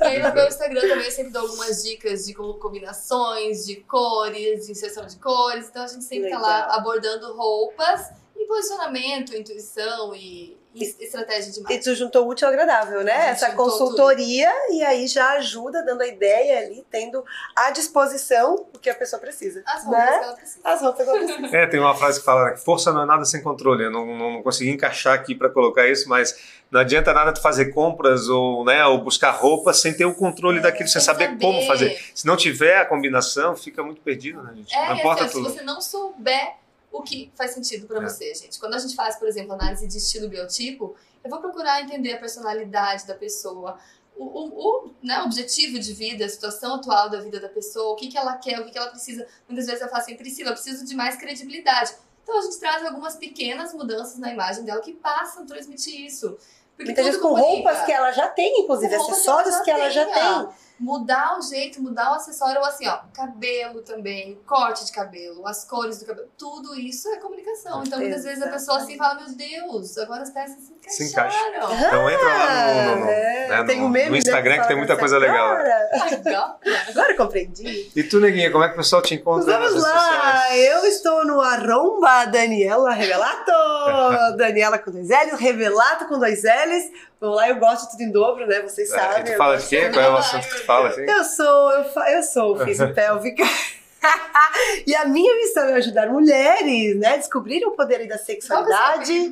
[0.00, 3.76] E aí no meu Instagram também eu sempre dou algumas dicas de co- combinações, de
[3.76, 5.68] cores, de inserção de cores.
[5.68, 6.42] Então a gente sempre tá Legal.
[6.68, 11.84] lá abordando roupas e posicionamento, intuição e estratégia de E marketing.
[11.84, 13.30] tu juntou útil ao agradável, né?
[13.30, 18.88] Essa consultoria e aí já ajuda dando a ideia ali, tendo à disposição o que
[18.88, 19.62] a pessoa precisa.
[19.66, 20.18] As roupas né?
[20.18, 20.60] que ela precisa.
[20.64, 21.56] As roupas que ela precisa.
[21.56, 23.84] É, tem uma frase que fala que força não é nada sem controle.
[23.84, 26.34] Eu não, não, não consegui encaixar aqui para colocar isso, mas
[26.70, 30.58] não adianta nada tu fazer compras ou, né, ou buscar roupa sem ter o controle
[30.58, 31.44] daquilo, sem saber, saber.
[31.44, 32.02] como fazer.
[32.14, 34.74] Se não tiver a combinação, fica muito perdido, né, gente?
[34.74, 35.50] É, não importa se tudo.
[35.50, 36.61] você não souber
[36.92, 38.02] o que faz sentido pra É.
[38.02, 38.58] você, gente.
[38.60, 42.18] Quando a gente faz, por exemplo, análise de estilo biotipo, eu vou procurar entender a
[42.18, 43.78] personalidade da pessoa,
[44.16, 44.48] o, o,
[44.86, 48.18] o, né, objetivo de vida, a situação atual da vida da pessoa, o que, que
[48.18, 49.26] ela quer, o que, que ela precisa.
[49.48, 51.94] Muitas vezes eu falo assim, Priscila, eu preciso de mais credibilidade.
[52.22, 56.36] Então a gente traz algumas pequenas mudanças na imagem dela que passam a transmitir isso.
[56.76, 57.48] Porque Muitas vezes com comunica.
[57.68, 60.44] roupas que ela já tem, inclusive, acessórios que ela já tenha.
[60.44, 60.54] tem.
[60.82, 65.64] Mudar o jeito, mudar o acessório, ou assim, ó, cabelo também, corte de cabelo, as
[65.64, 67.82] cores do cabelo, tudo isso é comunicação.
[67.86, 70.56] Então, muitas vezes a pessoa assim fala, meu Deus, agora as peças
[70.88, 71.72] se Se encaixaram.
[71.86, 74.60] Então entra lá no, no- no- É, né, tem no- um meme no né, Instagram
[74.60, 75.50] que tem muita coisa legal.
[75.52, 76.60] Agora, Legal.
[76.88, 77.90] agora eu compreendi.
[77.94, 80.64] E tu, Neguinha, como é que o pessoal te encontra nas Vamos redes lá, sociais?
[80.68, 83.52] eu estou no arromba Daniela Revelato.
[84.36, 86.90] Daniela com dois L's, Revelato com dois L's.
[87.20, 88.60] Vamos lá, eu gosto de tudo em dobro, né?
[88.62, 89.20] Vocês É, sabem.
[89.20, 89.88] e tu fala de quê?
[89.90, 91.02] Qual é o assunto que tu fala, assim?
[91.02, 93.42] Eu sou, eu, fa- eu sou fisiopélvica.
[94.86, 97.16] e a minha missão é ajudar mulheres, né?
[97.18, 99.30] Descobrirem o poder aí da é sexualidade.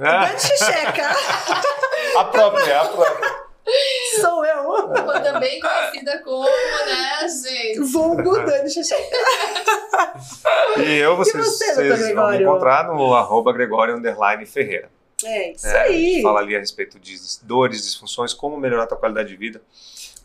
[0.00, 1.10] Ah, Dani Checheca,
[2.16, 3.48] a própria, a própria.
[4.20, 4.88] sou eu.
[5.22, 7.80] Também conhecida como, né, gente?
[7.80, 9.16] Vulgo Dani Checheca.
[10.78, 14.88] E eu, vocês, você, doutor vocês vão me encontrar no arroba Gregório Underline Ferreira.
[15.24, 16.22] É isso É, a gente aí.
[16.22, 19.60] fala ali a respeito de dores, disfunções, como melhorar a tua qualidade de vida,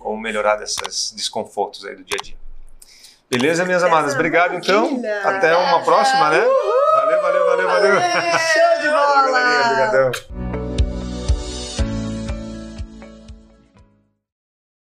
[0.04, 2.36] como melhorar desses desconfortos aí do dia a dia.
[3.30, 4.14] Beleza, minhas amadas?
[4.14, 5.02] Obrigado, então.
[5.24, 6.40] Até uma próxima, né?
[6.40, 7.96] Valeu, valeu, valeu, valeu.
[8.02, 9.64] Show de bola!
[9.66, 10.12] Obrigadão.